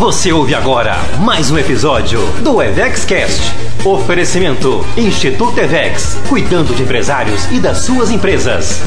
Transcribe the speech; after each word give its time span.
Você 0.00 0.32
ouve 0.32 0.54
agora 0.54 0.96
mais 1.18 1.50
um 1.50 1.58
episódio 1.58 2.22
do 2.42 2.62
EvexCast. 2.62 3.54
Oferecimento 3.84 4.82
Instituto 4.96 5.60
Evex, 5.60 6.16
cuidando 6.26 6.74
de 6.74 6.82
empresários 6.82 7.44
e 7.52 7.60
das 7.60 7.80
suas 7.80 8.10
empresas. 8.10 8.80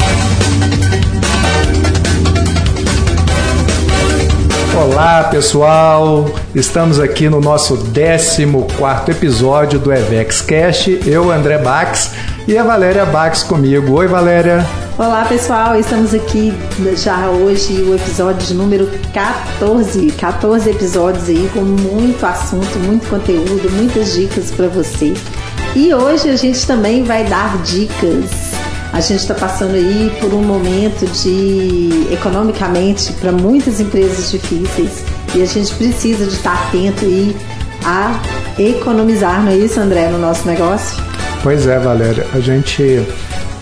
Olá 4.75 5.25
pessoal, 5.25 6.33
estamos 6.55 6.99
aqui 6.99 7.29
no 7.29 7.39
nosso 7.39 7.77
14 7.77 8.41
episódio 9.11 9.77
do 9.77 9.93
EvexCast. 9.93 10.99
Eu, 11.05 11.31
André 11.31 11.59
Bax, 11.59 12.15
e 12.47 12.57
a 12.57 12.63
Valéria 12.63 13.05
Bax 13.05 13.43
comigo. 13.43 13.93
Oi, 13.93 14.07
Valéria. 14.07 14.65
Olá 14.95 15.25
pessoal, 15.25 15.75
estamos 15.75 16.13
aqui 16.13 16.53
já 16.95 17.27
hoje 17.27 17.81
o 17.81 17.95
episódio 17.95 18.45
de 18.45 18.53
número 18.53 18.87
14, 19.11 20.11
14 20.11 20.69
episódios 20.69 21.29
aí 21.29 21.49
com 21.51 21.61
muito 21.61 22.23
assunto, 22.23 22.77
muito 22.77 23.09
conteúdo, 23.09 23.71
muitas 23.71 24.13
dicas 24.13 24.51
para 24.51 24.67
você. 24.67 25.15
E 25.75 25.91
hoje 25.91 26.29
a 26.29 26.35
gente 26.35 26.67
também 26.67 27.03
vai 27.03 27.23
dar 27.23 27.59
dicas. 27.63 28.53
A 28.93 29.01
gente 29.01 29.21
está 29.21 29.33
passando 29.33 29.73
aí 29.73 30.15
por 30.21 30.31
um 30.31 30.43
momento 30.43 31.07
de 31.07 32.13
economicamente 32.13 33.13
para 33.13 33.31
muitas 33.31 33.79
empresas 33.79 34.29
difíceis 34.29 35.03
e 35.33 35.41
a 35.41 35.45
gente 35.45 35.73
precisa 35.73 36.27
de 36.27 36.35
estar 36.35 36.53
atento 36.67 37.03
aí 37.03 37.35
a 37.83 38.21
economizar, 38.59 39.41
não 39.41 39.51
é 39.51 39.57
isso, 39.57 39.79
André, 39.79 40.09
no 40.09 40.19
nosso 40.19 40.45
negócio? 40.45 41.03
Pois 41.41 41.65
é, 41.65 41.79
Valéria, 41.79 42.27
a 42.31 42.39
gente 42.39 43.03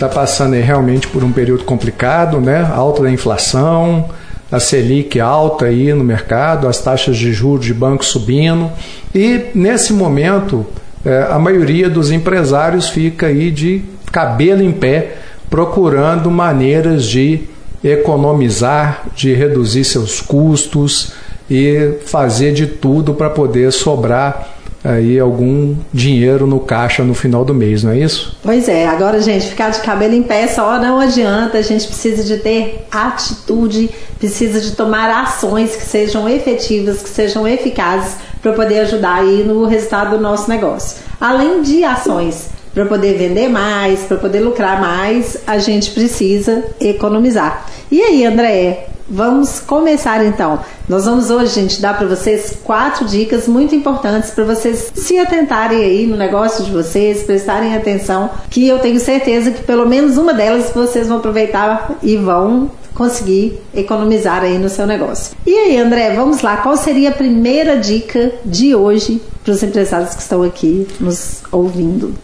está 0.04 0.08
passando 0.08 0.54
realmente 0.54 1.06
por 1.06 1.22
um 1.22 1.30
período 1.30 1.62
complicado, 1.62 2.40
né? 2.40 2.68
Alta 2.74 3.04
da 3.04 3.10
inflação, 3.10 4.10
a 4.50 4.58
Selic 4.58 5.20
alta 5.20 5.66
aí 5.66 5.94
no 5.94 6.02
mercado, 6.02 6.66
as 6.66 6.80
taxas 6.80 7.16
de 7.16 7.32
juros 7.32 7.64
de 7.64 7.72
banco 7.72 8.04
subindo. 8.04 8.68
E 9.14 9.50
nesse 9.54 9.92
momento, 9.92 10.66
é, 11.04 11.28
a 11.30 11.38
maioria 11.38 11.88
dos 11.88 12.10
empresários 12.10 12.88
fica 12.88 13.26
aí 13.26 13.52
de 13.52 13.82
cabelo 14.10 14.60
em 14.60 14.72
pé, 14.72 15.18
procurando 15.48 16.28
maneiras 16.32 17.04
de 17.04 17.44
economizar, 17.84 19.04
de 19.14 19.32
reduzir 19.32 19.84
seus 19.84 20.20
custos 20.20 21.12
e 21.48 21.98
fazer 22.06 22.52
de 22.52 22.66
tudo 22.66 23.14
para 23.14 23.30
poder 23.30 23.70
sobrar 23.70 24.51
aí 24.84 25.18
algum 25.18 25.76
dinheiro 25.92 26.46
no 26.46 26.60
caixa 26.60 27.04
no 27.04 27.14
final 27.14 27.44
do 27.44 27.54
mês, 27.54 27.82
não 27.82 27.92
é 27.92 27.98
isso? 27.98 28.36
Pois 28.42 28.68
é, 28.68 28.86
agora, 28.86 29.20
gente, 29.20 29.46
ficar 29.46 29.70
de 29.70 29.80
cabelo 29.80 30.14
em 30.14 30.22
pé 30.22 30.48
só 30.48 30.78
não 30.80 30.98
adianta, 30.98 31.58
a 31.58 31.62
gente 31.62 31.86
precisa 31.86 32.24
de 32.24 32.38
ter 32.38 32.86
atitude, 32.90 33.90
precisa 34.18 34.60
de 34.60 34.72
tomar 34.72 35.10
ações 35.22 35.76
que 35.76 35.84
sejam 35.84 36.28
efetivas, 36.28 37.02
que 37.02 37.08
sejam 37.08 37.46
eficazes 37.46 38.16
para 38.40 38.52
poder 38.52 38.80
ajudar 38.80 39.20
aí 39.20 39.44
no 39.44 39.64
resultado 39.66 40.16
do 40.16 40.22
nosso 40.22 40.48
negócio. 40.50 40.98
Além 41.20 41.62
de 41.62 41.84
ações 41.84 42.50
para 42.74 42.86
poder 42.86 43.16
vender 43.16 43.48
mais, 43.48 44.00
para 44.00 44.16
poder 44.16 44.40
lucrar 44.40 44.80
mais, 44.80 45.36
a 45.46 45.58
gente 45.58 45.90
precisa 45.90 46.64
economizar. 46.80 47.66
E 47.90 48.00
aí, 48.00 48.24
André, 48.24 48.88
Vamos 49.08 49.60
começar 49.60 50.24
então. 50.24 50.60
Nós 50.88 51.04
vamos 51.04 51.30
hoje, 51.30 51.54
gente, 51.54 51.80
dar 51.80 51.96
para 51.96 52.06
vocês 52.06 52.58
quatro 52.62 53.04
dicas 53.04 53.46
muito 53.48 53.74
importantes 53.74 54.30
para 54.30 54.44
vocês 54.44 54.92
se 54.94 55.18
atentarem 55.18 55.82
aí 55.82 56.06
no 56.06 56.16
negócio 56.16 56.64
de 56.64 56.70
vocês, 56.70 57.22
prestarem 57.22 57.74
atenção, 57.74 58.30
que 58.50 58.66
eu 58.66 58.78
tenho 58.78 59.00
certeza 59.00 59.50
que 59.50 59.62
pelo 59.62 59.86
menos 59.86 60.16
uma 60.16 60.32
delas 60.32 60.70
vocês 60.74 61.08
vão 61.08 61.18
aproveitar 61.18 61.98
e 62.02 62.16
vão 62.16 62.70
conseguir 62.94 63.58
economizar 63.74 64.42
aí 64.42 64.58
no 64.58 64.68
seu 64.68 64.86
negócio. 64.86 65.34
E 65.46 65.54
aí, 65.54 65.78
André, 65.78 66.14
vamos 66.14 66.42
lá. 66.42 66.58
Qual 66.58 66.76
seria 66.76 67.08
a 67.08 67.12
primeira 67.12 67.76
dica 67.78 68.32
de 68.44 68.74
hoje 68.74 69.20
para 69.42 69.52
os 69.52 69.62
empresários 69.62 70.14
que 70.14 70.22
estão 70.22 70.42
aqui 70.42 70.86
nos 71.00 71.42
ouvindo? 71.50 72.14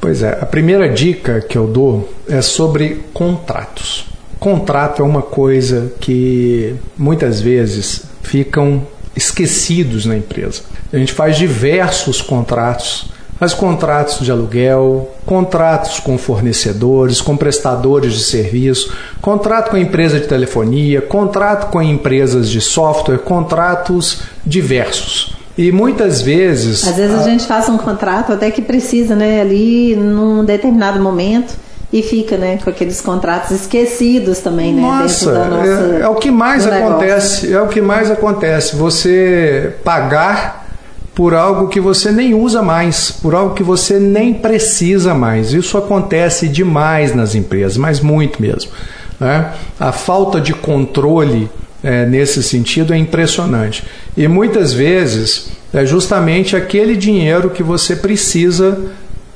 Pois 0.00 0.22
é, 0.22 0.38
a 0.40 0.46
primeira 0.46 0.88
dica 0.88 1.40
que 1.40 1.56
eu 1.56 1.66
dou 1.66 2.08
é 2.28 2.40
sobre 2.40 3.04
contratos. 3.12 4.15
Contrato 4.46 5.02
é 5.02 5.04
uma 5.04 5.22
coisa 5.22 5.92
que 5.98 6.76
muitas 6.96 7.40
vezes 7.40 8.02
ficam 8.22 8.86
esquecidos 9.16 10.06
na 10.06 10.16
empresa. 10.16 10.62
A 10.92 10.96
gente 10.96 11.12
faz 11.12 11.36
diversos 11.36 12.22
contratos, 12.22 13.10
faz 13.40 13.52
contratos 13.52 14.24
de 14.24 14.30
aluguel, 14.30 15.10
contratos 15.26 15.98
com 15.98 16.16
fornecedores, 16.16 17.20
com 17.20 17.36
prestadores 17.36 18.12
de 18.12 18.22
serviço, 18.22 18.94
contrato 19.20 19.70
com 19.70 19.76
a 19.78 19.80
empresa 19.80 20.20
de 20.20 20.28
telefonia, 20.28 21.02
contrato 21.02 21.68
com 21.72 21.82
empresas 21.82 22.48
de 22.48 22.60
software, 22.60 23.18
contratos 23.18 24.20
diversos. 24.46 25.34
E 25.58 25.72
muitas 25.72 26.22
vezes. 26.22 26.86
Às 26.86 26.94
vezes 26.94 27.16
a, 27.16 27.20
a 27.22 27.24
gente 27.24 27.44
faz 27.48 27.68
um 27.68 27.78
contrato 27.78 28.32
até 28.32 28.48
que 28.52 28.62
precisa, 28.62 29.16
né? 29.16 29.40
Ali 29.40 29.96
num 29.96 30.44
determinado 30.44 31.00
momento 31.02 31.65
e 31.92 32.02
fica, 32.02 32.36
né, 32.36 32.58
com 32.62 32.68
aqueles 32.68 33.00
contratos 33.00 33.50
esquecidos 33.52 34.40
também, 34.40 34.74
né, 34.74 34.82
nossa, 34.82 35.48
nossa 35.48 35.96
é, 35.98 36.02
é 36.02 36.08
o 36.08 36.16
que 36.16 36.30
mais 36.30 36.66
acontece, 36.66 37.46
negócio. 37.46 37.56
é 37.56 37.62
o 37.62 37.68
que 37.68 37.80
mais 37.80 38.10
acontece, 38.10 38.76
você 38.76 39.74
pagar 39.84 40.66
por 41.14 41.32
algo 41.32 41.68
que 41.68 41.80
você 41.80 42.12
nem 42.12 42.34
usa 42.34 42.60
mais, 42.60 43.10
por 43.10 43.34
algo 43.34 43.54
que 43.54 43.62
você 43.62 43.98
nem 43.98 44.34
precisa 44.34 45.14
mais. 45.14 45.54
Isso 45.54 45.78
acontece 45.78 46.46
demais 46.46 47.14
nas 47.14 47.34
empresas, 47.34 47.78
mas 47.78 48.00
muito 48.00 48.40
mesmo. 48.42 48.70
Né? 49.18 49.50
A 49.80 49.92
falta 49.92 50.38
de 50.38 50.52
controle 50.52 51.50
é, 51.82 52.04
nesse 52.04 52.42
sentido 52.42 52.92
é 52.92 52.98
impressionante. 52.98 53.82
E 54.14 54.28
muitas 54.28 54.74
vezes 54.74 55.48
é 55.72 55.86
justamente 55.86 56.54
aquele 56.54 56.94
dinheiro 56.94 57.48
que 57.48 57.62
você 57.62 57.96
precisa 57.96 58.78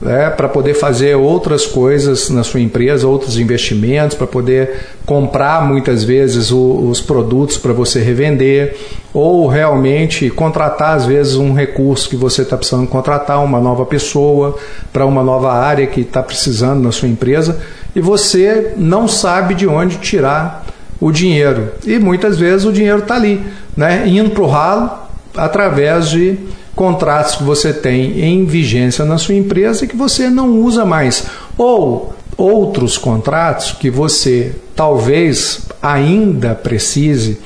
né, 0.01 0.31
para 0.31 0.49
poder 0.49 0.75
fazer 0.75 1.15
outras 1.15 1.67
coisas 1.67 2.31
na 2.31 2.43
sua 2.43 2.61
empresa, 2.61 3.07
outros 3.07 3.39
investimentos, 3.39 4.17
para 4.17 4.27
poder 4.27 4.87
comprar 5.05 5.67
muitas 5.67 6.03
vezes 6.03 6.51
o, 6.51 6.89
os 6.89 7.01
produtos 7.01 7.59
para 7.59 7.73
você 7.73 8.01
revender, 8.01 8.77
ou 9.13 9.47
realmente 9.47 10.31
contratar 10.31 10.97
às 10.97 11.05
vezes 11.05 11.35
um 11.37 11.53
recurso 11.53 12.09
que 12.09 12.17
você 12.17 12.43
está 12.43 12.57
precisando 12.57 12.87
contratar, 12.87 13.45
uma 13.45 13.61
nova 13.61 13.85
pessoa 13.85 14.57
para 14.93 15.05
uma 15.05 15.23
nova 15.23 15.53
área 15.53 15.87
que 15.87 16.01
está 16.01 16.23
precisando 16.23 16.83
na 16.83 16.93
sua 16.93 17.09
empresa, 17.09 17.61
e 17.95 18.01
você 18.01 18.73
não 18.77 19.07
sabe 19.07 19.55
de 19.55 19.67
onde 19.67 19.99
tirar 19.99 20.65
o 21.01 21.11
dinheiro. 21.11 21.73
E 21.85 21.99
muitas 21.99 22.39
vezes 22.39 22.65
o 22.65 22.73
dinheiro 22.73 23.01
está 23.01 23.17
ali, 23.17 23.45
né, 23.77 24.05
indo 24.07 24.31
para 24.31 24.43
o 24.43 24.47
ralo 24.47 24.91
através 25.37 26.09
de 26.09 26.39
contratos 26.81 27.37
que 27.37 27.43
você 27.43 27.75
tem 27.75 28.25
em 28.25 28.47
vigência 28.47 29.05
na 29.05 29.19
sua 29.19 29.35
empresa 29.35 29.85
e 29.85 29.87
que 29.87 29.95
você 29.95 30.31
não 30.31 30.63
usa 30.63 30.83
mais. 30.83 31.27
Ou 31.59 32.15
outros 32.39 32.97
contratos 32.97 33.73
que 33.73 33.91
você 33.91 34.53
talvez 34.75 35.61
ainda 35.83 36.55
precise, 36.55 37.39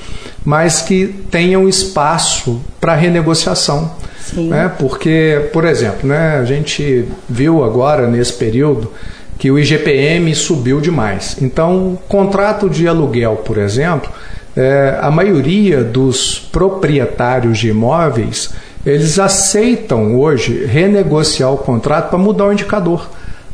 mas 0.45 0.81
que 0.81 1.13
tenham 1.29 1.67
espaço 1.67 2.61
para 2.79 2.95
renegociação. 2.95 3.91
Né? 4.31 4.71
Porque, 4.79 5.49
por 5.51 5.65
exemplo, 5.65 6.07
né, 6.07 6.37
a 6.37 6.45
gente 6.45 7.03
viu 7.27 7.61
agora 7.61 8.07
nesse 8.07 8.31
período 8.31 8.89
que 9.37 9.51
o 9.51 9.59
IGPM 9.59 10.33
subiu 10.33 10.79
demais. 10.79 11.35
Então, 11.41 11.99
contrato 12.07 12.69
de 12.69 12.87
aluguel, 12.87 13.35
por 13.45 13.57
exemplo, 13.57 14.09
é, 14.55 14.97
a 15.01 15.11
maioria 15.11 15.83
dos 15.83 16.39
proprietários 16.39 17.57
de 17.57 17.67
imóveis 17.67 18.51
eles 18.85 19.17
aceitam 19.17 20.15
hoje 20.19 20.65
renegociar 20.65 21.51
o 21.51 21.57
contrato 21.57 22.09
para 22.09 22.19
mudar 22.19 22.45
o 22.45 22.53
indicador. 22.53 23.09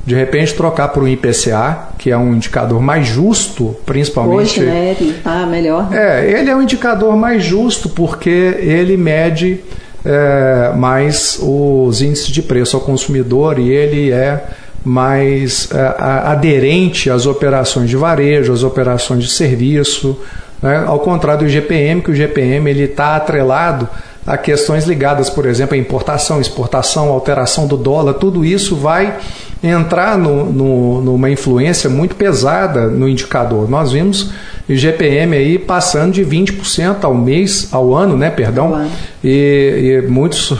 De 0.05 0.15
repente 0.15 0.53
trocar 0.55 0.87
para 0.89 1.03
o 1.03 1.07
IPCA, 1.07 1.89
que 1.97 2.09
é 2.09 2.17
um 2.17 2.33
indicador 2.33 2.81
mais 2.81 3.07
justo, 3.07 3.75
principalmente. 3.85 4.59
Hoje, 4.59 4.66
né? 4.66 4.95
Ele 4.99 5.11
está 5.11 5.45
melhor. 5.45 5.93
É, 5.93 6.29
ele 6.29 6.49
é 6.49 6.55
um 6.55 6.61
indicador 6.61 7.16
mais 7.16 7.43
justo 7.43 7.87
porque 7.87 8.29
ele 8.29 8.97
mede 8.97 9.59
é, 10.03 10.73
mais 10.75 11.39
os 11.41 12.01
índices 12.01 12.27
de 12.27 12.41
preço 12.41 12.75
ao 12.75 12.81
consumidor 12.81 13.59
e 13.59 13.69
ele 13.69 14.11
é 14.11 14.43
mais 14.84 15.69
é, 15.72 15.95
aderente 15.97 17.09
às 17.09 17.27
operações 17.27 17.87
de 17.87 17.95
varejo, 17.95 18.51
às 18.51 18.63
operações 18.63 19.23
de 19.23 19.29
serviço, 19.29 20.19
né? 20.61 20.84
ao 20.87 20.99
contrário 20.99 21.45
do 21.45 21.49
GPM, 21.49 22.01
que 22.01 22.09
o 22.09 22.16
GPM 22.16 22.67
ele 22.69 22.84
está 22.84 23.16
atrelado 23.16 23.87
a 24.26 24.38
questões 24.38 24.85
ligadas, 24.85 25.29
por 25.29 25.46
exemplo, 25.46 25.76
à 25.76 25.78
importação, 25.78 26.40
exportação, 26.40 27.09
alteração 27.09 27.66
do 27.66 27.76
dólar, 27.76 28.14
tudo 28.14 28.46
isso 28.46 28.76
vai 28.76 29.18
entrar 29.64 30.18
no, 30.18 30.46
no, 30.46 31.02
numa 31.02 31.29
influência 31.29 31.90
muito 31.90 32.16
pesada 32.16 32.88
no 32.88 33.08
indicador. 33.08 33.70
Nós 33.70 33.91
vimos 33.91 34.32
o 34.70 34.76
GPM 34.76 35.35
aí 35.35 35.59
passando 35.59 36.14
de 36.14 36.26
20% 36.26 37.03
ao 37.03 37.14
mês, 37.14 37.70
ao 37.72 37.94
ano, 37.94 38.18
né, 38.18 38.29
perdão, 38.29 38.73
ano. 38.73 38.91
E, 39.23 40.02
e, 40.03 40.08
muitos 40.08 40.53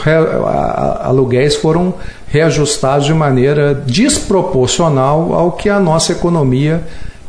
aluguéis 1.02 1.56
foram 1.56 1.94
reajustados 2.28 3.06
de 3.06 3.13
maneira 3.13 3.74
desproporcional 3.74 5.34
ao 5.34 5.52
que 5.52 5.69
a 5.69 5.80
nossa 5.80 6.12
economia 6.12 6.84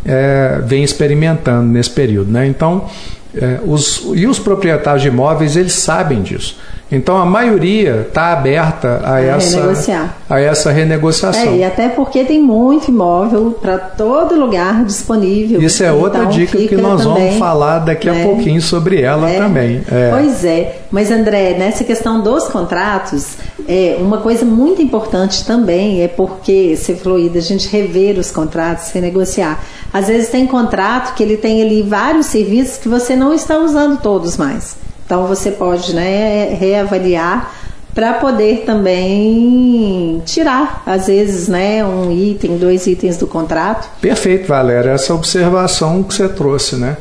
é, 0.05 0.61
vem 0.65 0.83
experimentando 0.83 1.69
nesse 1.69 1.91
período. 1.91 2.31
Né? 2.31 2.47
Então, 2.47 2.87
É, 3.35 3.61
os, 3.65 4.03
e 4.15 4.27
os 4.27 4.39
proprietários 4.39 5.03
de 5.03 5.09
imóveis, 5.09 5.57
eles 5.57 5.73
sabem 5.73 6.23
disso. 6.23 6.57
Então 6.93 7.17
a 7.17 7.25
maioria 7.25 8.05
está 8.07 8.35
aberta 8.35 9.01
a, 9.03 9.15
a 9.15 9.21
essa, 9.23 9.57
renegociar. 9.57 10.17
a 10.29 10.41
essa 10.41 10.71
renegociação. 10.71 11.53
É, 11.53 11.57
e 11.57 11.65
até 11.65 11.89
porque 11.89 12.23
tem 12.23 12.39
muito 12.39 12.91
imóvel 12.91 13.57
para 13.59 13.79
todo 13.79 14.39
lugar 14.39 14.85
disponível. 14.85 15.63
Isso 15.63 15.83
é 15.83 15.91
outra 15.91 16.21
então, 16.21 16.33
dica 16.33 16.59
que 16.59 16.77
nós 16.77 17.03
também, 17.03 17.25
vamos 17.25 17.39
falar 17.39 17.79
daqui 17.79 18.11
né? 18.11 18.21
a 18.21 18.27
pouquinho 18.27 18.61
sobre 18.61 19.01
ela 19.01 19.31
é. 19.31 19.39
também. 19.39 19.83
É. 19.91 20.11
Pois 20.11 20.45
é. 20.45 20.81
Mas 20.91 21.11
André, 21.11 21.57
nessa 21.57 21.83
questão 21.83 22.21
dos 22.21 22.49
contratos, 22.49 23.39
é, 23.67 23.97
uma 23.99 24.19
coisa 24.19 24.45
muito 24.45 24.83
importante 24.83 25.47
também 25.47 26.03
é 26.03 26.09
porque, 26.09 26.77
você 26.77 26.95
falou 26.95 27.17
aí, 27.17 27.31
da 27.31 27.41
gente 27.41 27.71
rever 27.71 28.19
os 28.19 28.31
contratos, 28.31 28.91
renegociar. 28.91 29.59
Às 29.93 30.09
vezes 30.09 30.31
tem 30.31 30.47
contrato 30.47 31.15
que 31.15 31.23
ele 31.23 31.37
tem 31.37 31.63
ali 31.63 31.83
vários 31.83 32.27
serviços 32.27 32.79
que 32.79 32.89
você 32.89 33.15
não 33.15 33.33
está 33.35 33.59
usando 33.59 34.01
todos 34.01 34.37
mais. 34.37 34.77
Então 35.05 35.27
você 35.27 35.51
pode 35.51 35.95
né, 35.95 36.55
reavaliar 36.55 37.53
para 37.95 38.15
poder 38.15 38.63
também 38.65 40.23
tirar, 40.25 40.83
às 40.87 41.09
vezes, 41.09 41.47
né, 41.49 41.85
um 41.85 42.11
item, 42.11 42.57
dois 42.57 42.87
itens 42.87 43.19
do 43.19 43.27
contrato. 43.27 43.87
Perfeito, 44.01 44.49
Valéria. 44.49 44.91
Essa 44.93 45.15
observação 45.15 46.03
que 46.03 46.15
você 46.15 46.29
trouxe, 46.29 46.77
né? 46.77 46.97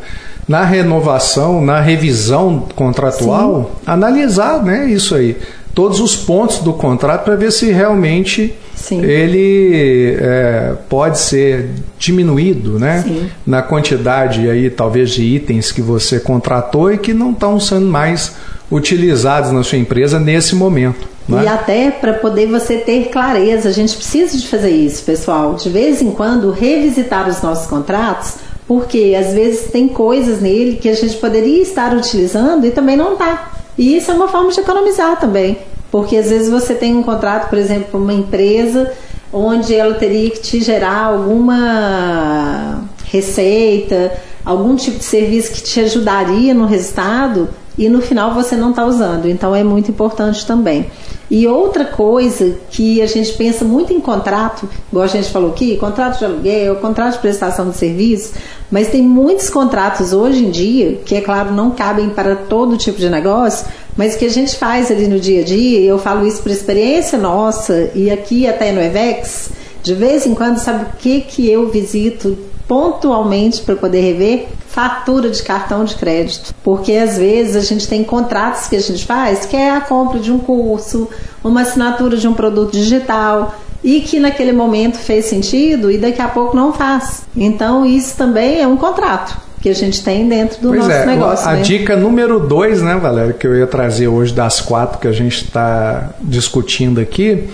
Na 0.48 0.66
renovação, 0.66 1.62
na 1.62 1.80
revisão 1.80 2.66
contratual, 2.76 3.72
Sim. 3.74 3.82
analisar 3.86 4.62
né, 4.62 4.86
isso 4.88 5.16
aí. 5.16 5.38
Todos 5.74 6.00
os 6.00 6.16
pontos 6.16 6.60
do 6.60 6.74
contrato 6.74 7.24
para 7.24 7.36
ver 7.36 7.52
se 7.52 7.72
realmente 7.72 8.54
Sim. 8.76 9.04
ele 9.04 10.18
é, 10.20 10.74
pode 10.90 11.20
ser 11.20 11.70
diminuído 11.98 12.78
né? 12.78 13.04
na 13.46 13.62
quantidade 13.62 14.50
aí, 14.50 14.70
talvez, 14.70 15.12
de 15.12 15.24
itens 15.24 15.72
que 15.72 15.82
você 15.82 16.20
contratou 16.20 16.92
e 16.92 16.98
que 16.98 17.14
não 17.14 17.32
estão 17.32 17.60
sendo 17.60 17.86
mais 17.86 18.34
utilizados 18.70 19.52
na 19.52 19.64
sua 19.64 19.78
empresa 19.78 20.20
nesse 20.20 20.56
momento. 20.56 21.08
Né? 21.28 21.44
E 21.44 21.48
até 21.48 21.92
para 21.92 22.14
poder 22.14 22.48
você 22.48 22.78
ter 22.78 23.10
clareza, 23.10 23.70
a 23.70 23.72
gente 23.72 23.96
precisa 23.96 24.38
de 24.38 24.48
fazer 24.48 24.72
isso, 24.72 25.04
pessoal. 25.04 25.56
De 25.56 25.70
vez 25.70 26.02
em 26.02 26.12
quando, 26.12 26.52
revisitar 26.52 27.30
os 27.30 27.42
nossos 27.42 27.68
contratos, 27.68 28.36
porque 28.68 29.16
às 29.20 29.34
vezes 29.34 29.70
tem 29.72 29.88
coisas 29.88 30.42
nele 30.42 30.78
que 30.78 30.90
a 30.90 30.94
gente 30.94 31.18
poderia 31.18 31.62
estar 31.62 31.94
utilizando 31.94 32.66
e 32.66 32.72
também 32.72 32.96
não 32.96 33.14
está. 33.14 33.52
E 33.78 33.98
isso 33.98 34.12
é 34.12 34.14
uma 34.14 34.28
forma 34.28 34.52
de 34.52 34.60
economizar 34.60 35.20
também. 35.20 35.58
Porque 35.90 36.16
às 36.16 36.30
vezes 36.30 36.50
você 36.50 36.74
tem 36.74 36.96
um 36.96 37.04
contrato, 37.04 37.50
por 37.50 37.58
exemplo, 37.58 37.88
com 37.92 37.98
uma 37.98 38.14
empresa 38.14 38.92
onde 39.34 39.74
ela 39.74 39.96
teria 39.96 40.30
que 40.30 40.40
te 40.40 40.62
gerar 40.62 41.06
alguma 41.06 42.84
receita, 43.06 44.12
algum 44.46 44.76
tipo 44.76 44.98
de 44.98 45.06
serviço 45.06 45.52
que 45.52 45.62
te 45.62 45.80
ajudaria 45.80 46.54
no 46.54 46.66
resultado 46.66 47.50
e 47.78 47.88
no 47.90 48.02
final 48.02 48.34
você 48.34 48.56
não 48.56 48.72
está 48.72 48.86
usando. 48.86 49.28
Então 49.28 49.56
é 49.56 49.64
muito 49.64 49.92
importante 49.92 50.46
também. 50.46 50.90
E 51.32 51.48
outra 51.48 51.86
coisa 51.86 52.58
que 52.70 53.02
a 53.02 53.06
gente 53.06 53.32
pensa 53.32 53.64
muito 53.64 53.94
em 53.94 54.02
contrato, 54.02 54.68
igual 54.92 55.06
a 55.06 55.08
gente 55.08 55.30
falou 55.30 55.52
aqui, 55.52 55.78
contrato 55.78 56.20
de 56.20 56.26
aluguel, 56.26 56.76
contrato 56.76 57.14
de 57.14 57.20
prestação 57.20 57.70
de 57.70 57.78
serviço, 57.78 58.34
mas 58.70 58.90
tem 58.90 59.02
muitos 59.02 59.50
contratos 59.50 60.12
hoje 60.12 60.44
em 60.44 60.52
dia, 60.52 61.00
que 61.06 61.16
é 61.16 61.22
claro 61.22 61.54
não 61.54 61.72
cabem 61.72 62.10
para 62.10 62.36
todo 62.36 62.76
tipo 62.76 62.98
de 62.98 63.10
negócio, 63.10 63.66
mas 63.96 64.18
que 64.18 64.26
a 64.26 64.30
gente 64.30 64.58
faz 64.58 64.92
ali 64.92 65.08
no 65.08 65.22
dia 65.22 65.40
a 65.40 65.46
dia, 65.46 65.80
eu 65.80 65.98
falo 65.98 66.28
isso 66.28 66.42
por 66.44 66.52
experiência 66.52 67.18
nossa, 67.18 67.90
e 67.96 68.12
aqui 68.12 68.46
até 68.46 68.74
no 68.74 68.82
EVEX, 68.82 69.52
de 69.82 69.94
vez 69.94 70.26
em 70.26 70.36
quando, 70.36 70.58
sabe 70.58 70.84
o 70.84 70.98
que, 70.98 71.22
que 71.22 71.50
eu 71.50 71.70
visito 71.70 72.38
pontualmente 72.68 73.62
para 73.62 73.76
poder 73.76 74.02
rever? 74.02 74.48
Fatura 74.68 75.30
de 75.30 75.42
cartão 75.44 75.84
de 75.84 75.96
crédito. 75.96 76.54
Porque 76.64 76.94
às 76.94 77.18
vezes 77.18 77.56
a 77.56 77.62
gente 77.62 77.88
tem 77.88 78.04
contratos 78.04 78.68
que 78.68 78.76
a 78.76 78.82
gente 78.82 79.06
faz 79.06 79.46
que 79.46 79.56
é 79.56 79.72
a 79.72 79.82
compra 79.82 80.20
de 80.20 80.32
um 80.32 80.40
curso, 80.40 81.10
uma 81.44 81.62
assinatura 81.62 82.16
de 82.16 82.28
um 82.28 82.34
produto 82.34 82.72
digital 82.72 83.56
e 83.84 84.02
que 84.02 84.20
naquele 84.20 84.52
momento 84.52 84.98
fez 84.98 85.26
sentido 85.26 85.92
e 85.92 85.98
daqui 85.98 86.22
a 86.22 86.28
pouco 86.28 86.56
não 86.56 86.72
faz. 86.72 87.24
Então 87.36 87.86
isso 87.86 88.16
também 88.16 88.62
é 88.62 88.68
um 88.68 88.78
contrato 88.78 89.52
que 89.62 89.70
a 89.70 89.74
gente 89.74 90.04
tem 90.04 90.28
dentro 90.28 90.60
do 90.60 90.70
pois 90.70 90.80
nosso 90.80 90.92
é, 90.92 91.06
negócio. 91.06 91.48
A 91.48 91.54
né? 91.54 91.62
dica 91.62 91.96
número 91.96 92.40
dois, 92.40 92.82
né, 92.82 92.96
Valéria, 92.96 93.34
que 93.34 93.46
eu 93.46 93.56
ia 93.56 93.68
trazer 93.68 94.08
hoje 94.08 94.34
das 94.34 94.60
quatro 94.60 95.00
que 95.00 95.08
a 95.08 95.12
gente 95.12 95.44
está 95.44 96.10
discutindo 96.20 97.00
aqui 97.00 97.48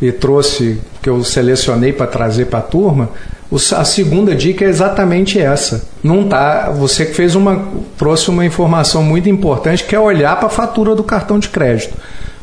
e 0.00 0.12
trouxe, 0.12 0.80
que 1.02 1.10
eu 1.10 1.24
selecionei 1.24 1.92
para 1.92 2.06
trazer 2.06 2.46
para 2.46 2.60
a 2.60 2.62
turma, 2.62 3.10
a 3.50 3.84
segunda 3.84 4.34
dica 4.34 4.64
é 4.64 4.68
exatamente 4.68 5.38
essa. 5.40 5.86
Não 6.02 6.28
tá, 6.28 6.70
você 6.70 7.06
que 7.06 7.14
fez 7.14 7.34
uma 7.34 7.64
trouxe 7.96 8.28
uma 8.28 8.44
informação 8.44 9.02
muito 9.02 9.26
importante 9.28 9.84
que 9.84 9.96
é 9.96 10.00
olhar 10.00 10.36
para 10.36 10.48
a 10.48 10.50
fatura 10.50 10.94
do 10.94 11.02
cartão 11.02 11.38
de 11.38 11.48
crédito. 11.48 11.96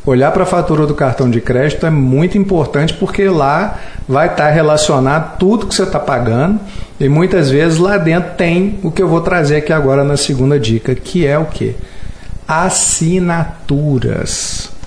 Olhar 0.04 0.32
para 0.32 0.44
a 0.44 0.46
fatura 0.46 0.86
do 0.86 0.94
cartão 0.96 1.30
de 1.30 1.42
crédito 1.42 1.86
é 1.86 1.90
muito 1.90 2.38
importante 2.38 2.94
porque 2.94 3.28
lá 3.28 3.80
vai 4.08 4.28
estar 4.28 4.46
tá 4.48 4.52
relacionado 4.52 5.38
tudo 5.38 5.66
que 5.68 5.74
você 5.74 5.84
está 5.84 6.00
pagando 6.00 6.60
e 7.00 7.10
muitas 7.10 7.50
vezes 7.50 7.78
lá 7.80 7.98
dentro 7.98 8.32
tem 8.36 8.80
o 8.84 8.92
que 8.92 9.02
eu 9.02 9.08
vou 9.08 9.22
trazer 9.22 9.58
aqui 9.58 9.74
agora 9.74 10.04
na 10.04 10.18
segunda 10.18 10.60
dica, 10.60 10.94
que 10.96 11.26
é 11.26 11.38
o 11.38 11.46
que? 11.46 11.76
Assinaturas. 12.48 13.46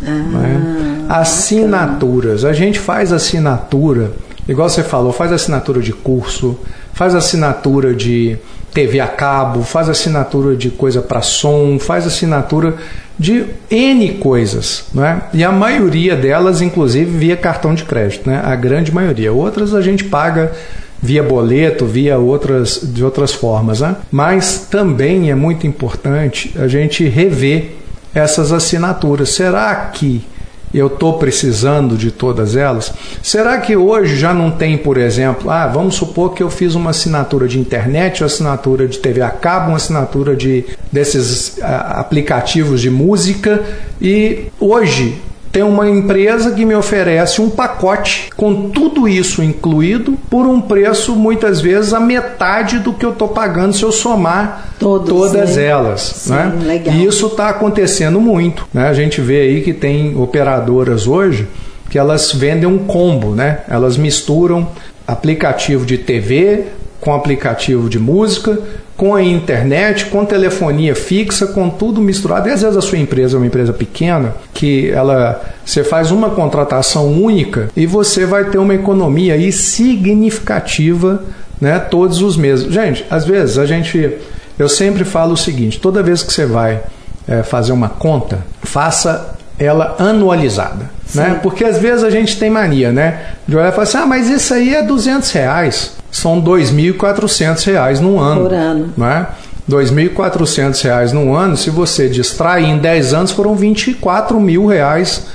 Ah, 0.05 0.11
né? 0.11 1.07
Assinaturas. 1.09 2.45
A 2.45 2.53
gente 2.53 2.79
faz 2.79 3.13
assinatura 3.13 4.13
Igual 4.49 4.69
você 4.69 4.83
falou, 4.83 5.13
faz 5.13 5.31
assinatura 5.31 5.81
de 5.83 5.93
curso, 5.93 6.59
faz 6.95 7.15
assinatura 7.15 7.95
de 7.95 8.39
TV 8.73 8.99
a 8.99 9.07
cabo, 9.07 9.63
faz 9.63 9.89
assinatura 9.89 10.57
de 10.57 10.71
coisa 10.71 11.03
para 11.03 11.21
som, 11.21 11.79
faz 11.79 12.07
assinatura 12.07 12.77
de 13.19 13.45
N 13.71 14.15
coisas, 14.15 14.85
não 14.95 15.05
é? 15.05 15.23
E 15.35 15.45
a 15.45 15.53
maioria 15.53 16.17
delas, 16.17 16.63
inclusive, 16.63 17.19
via 17.19 17.37
cartão 17.37 17.75
de 17.75 17.85
crédito, 17.85 18.29
né? 18.29 18.41
A 18.45 18.55
grande 18.55 18.93
maioria. 18.93 19.33
Outras 19.33 19.75
a 19.75 19.83
gente 19.83 20.05
paga 20.05 20.53
via 21.03 21.23
boleto, 21.23 21.85
via 21.85 22.19
outras 22.19 22.81
de 22.83 23.05
outras 23.05 23.33
formas, 23.33 23.81
né? 23.81 23.97
Mas 24.11 24.67
também 24.71 25.31
é 25.31 25.35
muito 25.35 25.67
importante 25.67 26.55
a 26.59 26.67
gente 26.69 27.07
rever 27.09 27.73
essas 28.15 28.53
assinaturas. 28.53 29.31
Será 29.31 29.75
que 29.75 30.25
eu 30.73 30.87
estou 30.89 31.19
precisando 31.19 31.97
de 31.97 32.11
todas 32.11 32.57
elas? 32.57 32.93
Será 33.23 33.59
que 33.59 33.77
hoje 33.77 34.17
já 34.17 34.35
não 34.35 34.51
tem, 34.51 34.77
por 34.77 34.97
exemplo, 34.97 35.51
ah, 35.51 35.67
vamos 35.67 35.95
supor 35.95 36.35
que 36.35 36.43
eu 36.43 36.51
fiz 36.51 36.75
uma 36.75 36.91
assinatura 36.91 37.49
de 37.49 37.59
internet, 37.59 38.23
uma 38.23 38.27
assinatura 38.27 38.87
de 38.87 38.99
TV 38.99 39.23
a 39.23 39.31
cabo, 39.31 39.69
uma 39.69 39.77
assinatura 39.77 40.37
de 40.37 40.65
desses 40.93 41.59
ah, 41.63 42.01
aplicativos 42.01 42.81
de 42.81 42.91
música 42.91 43.63
e 44.01 44.47
hoje 44.59 45.19
tem 45.59 45.65
uma 45.65 45.91
empresa 45.91 46.53
que 46.53 46.65
me 46.65 46.77
oferece 46.77 47.41
um 47.41 47.51
pacote 47.51 48.31
com 48.37 48.71
tudo 48.71 49.09
isso 49.09 49.43
incluído 49.43 50.17
por 50.31 50.47
um 50.47 50.61
preço 50.61 51.17
muitas 51.17 51.61
vezes 51.61 51.93
a 51.93 51.99
metade 51.99 52.79
do 52.79 52.93
que 52.93 53.05
eu 53.05 53.11
estou 53.11 53.27
pagando 53.27 53.73
se 53.73 53.83
eu 53.83 53.91
somar 53.91 54.71
Todos, 54.79 55.09
todas 55.09 55.57
né? 55.57 55.65
elas. 55.65 56.01
Sim, 56.01 56.33
né? 56.33 56.53
Legal. 56.65 56.95
E 56.95 57.05
isso 57.05 57.27
está 57.27 57.49
acontecendo 57.49 58.21
muito. 58.21 58.69
Né? 58.73 58.87
A 58.87 58.95
gente 58.95 59.21
vê 59.21 59.41
aí 59.41 59.61
que 59.61 59.75
tem 59.75 60.17
operadoras 60.17 61.09
hoje 61.09 61.49
que 61.91 61.99
elas 61.99 62.33
vendem 62.33 62.69
um 62.69 62.79
combo, 62.79 63.35
né? 63.35 63.63
Elas 63.67 63.97
misturam 63.97 64.69
aplicativo 65.09 65.85
de 65.85 65.99
TV 65.99 66.67
com 67.01 67.13
aplicativo 67.13 67.89
de 67.89 67.99
música, 67.99 68.61
com 68.99 69.15
a 69.15 69.23
internet, 69.23 70.07
com 70.07 70.25
telefonia 70.25 70.93
fixa, 70.93 71.47
com 71.47 71.71
tudo 71.71 72.01
misturado. 72.01 72.49
E 72.49 72.53
às 72.53 72.63
vezes 72.63 72.77
a 72.77 72.81
sua 72.81 72.99
empresa 72.99 73.37
é 73.37 73.39
uma 73.39 73.47
empresa 73.47 73.73
pequena, 73.73 74.35
que 74.53 74.91
ela 74.91 75.41
você 75.65 75.85
faz 75.85 76.11
uma 76.11 76.31
contratação 76.31 77.07
única 77.13 77.69
e 77.77 77.87
você 77.87 78.27
vai 78.27 78.47
ter 78.47 78.59
uma 78.59 78.75
economia 78.75 79.35
aí 79.35 79.53
significativa, 79.53 81.23
né, 81.61 81.79
todos 81.79 82.21
os 82.21 82.37
meses. 82.37 82.73
Gente, 82.73 83.07
às 83.09 83.25
vezes 83.25 83.57
a 83.57 83.65
gente 83.65 84.19
eu 84.59 84.69
sempre 84.69 85.05
falo 85.05 85.35
o 85.35 85.37
seguinte, 85.37 85.79
toda 85.79 86.03
vez 86.03 86.25
que 86.25 86.33
você 86.33 86.45
vai 86.45 86.81
é, 87.29 87.45
fazer 87.45 87.71
uma 87.71 87.89
conta, 87.89 88.45
faça 88.65 89.37
ela 89.57 89.95
anualizada. 90.01 90.91
Né? 91.15 91.41
Porque 91.43 91.65
às 91.65 91.79
vezes 91.79 92.05
a 92.05 92.11
gente 92.11 92.39
tem 92.39 92.51
mania, 92.51 92.93
né? 92.93 93.33
De 93.47 93.57
olhar 93.57 93.69
e 93.69 93.73
falar 93.73 93.83
assim, 93.85 93.99
ah, 93.99 94.07
mas 94.07 94.29
isso 94.29 94.53
aí 94.53 94.75
é 94.75 94.83
200 94.83 95.31
reais. 95.31 95.93
São 96.11 96.43
2.400 96.43 97.65
reais 97.65 98.01
no 98.01 98.19
ano. 98.19 98.43
Por 98.43 98.53
ano. 98.53 98.93
Né? 98.97 99.27
2.400 99.69 100.83
reais 100.83 101.13
no 101.13 101.35
ano, 101.35 101.57
se 101.57 101.69
você 101.69 102.09
distrai 102.09 102.65
em 102.65 102.79
10 102.79 103.13
anos, 103.13 103.31
foram 103.33 103.55
24 103.55 104.41
mil 104.41 104.67
reais 104.67 105.27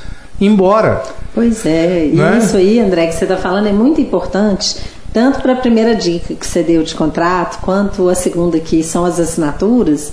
embora. 0.42 1.04
Pois 1.36 1.66
é, 1.66 2.08
e 2.08 2.16
né? 2.16 2.40
isso 2.42 2.58
aí, 2.58 2.80
André, 2.80 3.08
que 3.08 3.14
você 3.14 3.26
está 3.26 3.38
falando 3.38 3.68
é 3.68 3.72
muito 3.72 4.02
importante, 4.02 4.78
tanto 5.14 5.40
para 5.42 5.54
a 5.54 5.56
primeira 5.56 5.96
dica 5.96 6.34
que 6.34 6.46
você 6.46 6.64
deu 6.64 6.84
de 6.84 6.96
contrato, 6.96 7.60
quanto 7.62 8.10
a 8.10 8.16
segunda 8.16 8.60
que 8.60 8.84
são 8.84 9.06
as 9.06 9.20
assinaturas 9.20 10.12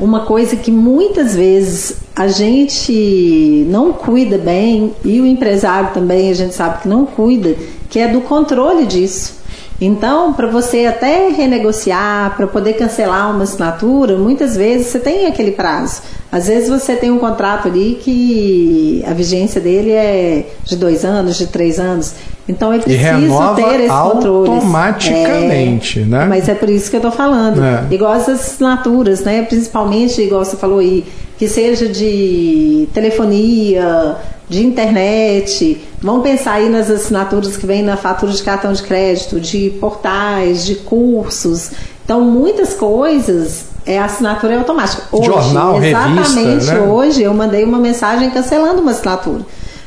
uma 0.00 0.20
coisa 0.20 0.56
que 0.56 0.70
muitas 0.70 1.34
vezes 1.34 1.96
a 2.14 2.28
gente 2.28 3.66
não 3.68 3.92
cuida 3.92 4.38
bem 4.38 4.92
e 5.04 5.20
o 5.20 5.26
empresário 5.26 5.90
também 5.92 6.30
a 6.30 6.34
gente 6.34 6.54
sabe 6.54 6.82
que 6.82 6.88
não 6.88 7.06
cuida, 7.06 7.54
que 7.88 7.98
é 7.98 8.08
do 8.08 8.20
controle 8.20 8.86
disso. 8.86 9.37
Então, 9.80 10.32
para 10.32 10.48
você 10.48 10.86
até 10.86 11.28
renegociar, 11.28 12.36
para 12.36 12.48
poder 12.48 12.72
cancelar 12.72 13.30
uma 13.30 13.44
assinatura, 13.44 14.16
muitas 14.16 14.56
vezes 14.56 14.88
você 14.88 14.98
tem 14.98 15.26
aquele 15.26 15.52
prazo. 15.52 16.02
Às 16.32 16.48
vezes 16.48 16.68
você 16.68 16.96
tem 16.96 17.12
um 17.12 17.18
contrato 17.18 17.68
ali 17.68 17.96
que 18.02 19.04
a 19.06 19.14
vigência 19.14 19.60
dele 19.60 19.92
é 19.92 20.46
de 20.64 20.76
dois 20.76 21.04
anos, 21.04 21.38
de 21.38 21.46
três 21.46 21.78
anos. 21.78 22.14
Então 22.48 22.72
é 22.72 22.78
preciso 22.78 23.54
ter 23.54 23.80
esse 23.80 23.88
controle. 23.88 24.50
Automaticamente, 24.50 26.00
é, 26.00 26.04
né? 26.04 26.26
Mas 26.28 26.48
é 26.48 26.54
por 26.54 26.68
isso 26.68 26.90
que 26.90 26.96
eu 26.96 26.98
estou 26.98 27.12
falando. 27.12 27.62
É. 27.62 27.86
Igual 27.90 28.12
as 28.12 28.28
assinaturas, 28.28 29.20
né? 29.20 29.42
Principalmente, 29.42 30.20
igual 30.20 30.44
você 30.44 30.56
falou 30.56 30.80
aí, 30.80 31.04
que 31.38 31.48
seja 31.48 31.88
de 31.88 32.88
telefonia, 32.92 34.16
de 34.48 34.64
internet. 34.64 35.80
Vamos 36.02 36.22
pensar 36.22 36.54
aí 36.54 36.68
nas 36.68 36.90
assinaturas 36.90 37.56
que 37.56 37.66
vêm 37.66 37.82
na 37.82 37.96
fatura 37.96 38.32
de 38.32 38.42
cartão 38.42 38.72
de 38.72 38.82
crédito, 38.82 39.40
de 39.40 39.70
portais, 39.80 40.66
de 40.66 40.74
cursos. 40.74 41.70
Então, 42.04 42.20
muitas 42.22 42.74
coisas 42.74 43.66
é 43.86 43.98
assinatura 43.98 44.54
é 44.54 44.58
automática. 44.58 45.02
Hoje, 45.12 45.26
Jornal, 45.26 45.82
exatamente 45.82 46.34
revista, 46.34 46.74
né? 46.74 46.80
hoje, 46.80 47.22
eu 47.22 47.32
mandei 47.32 47.64
uma 47.64 47.78
mensagem 47.78 48.30
cancelando 48.30 48.82
uma 48.82 48.90
assinatura 48.90 49.42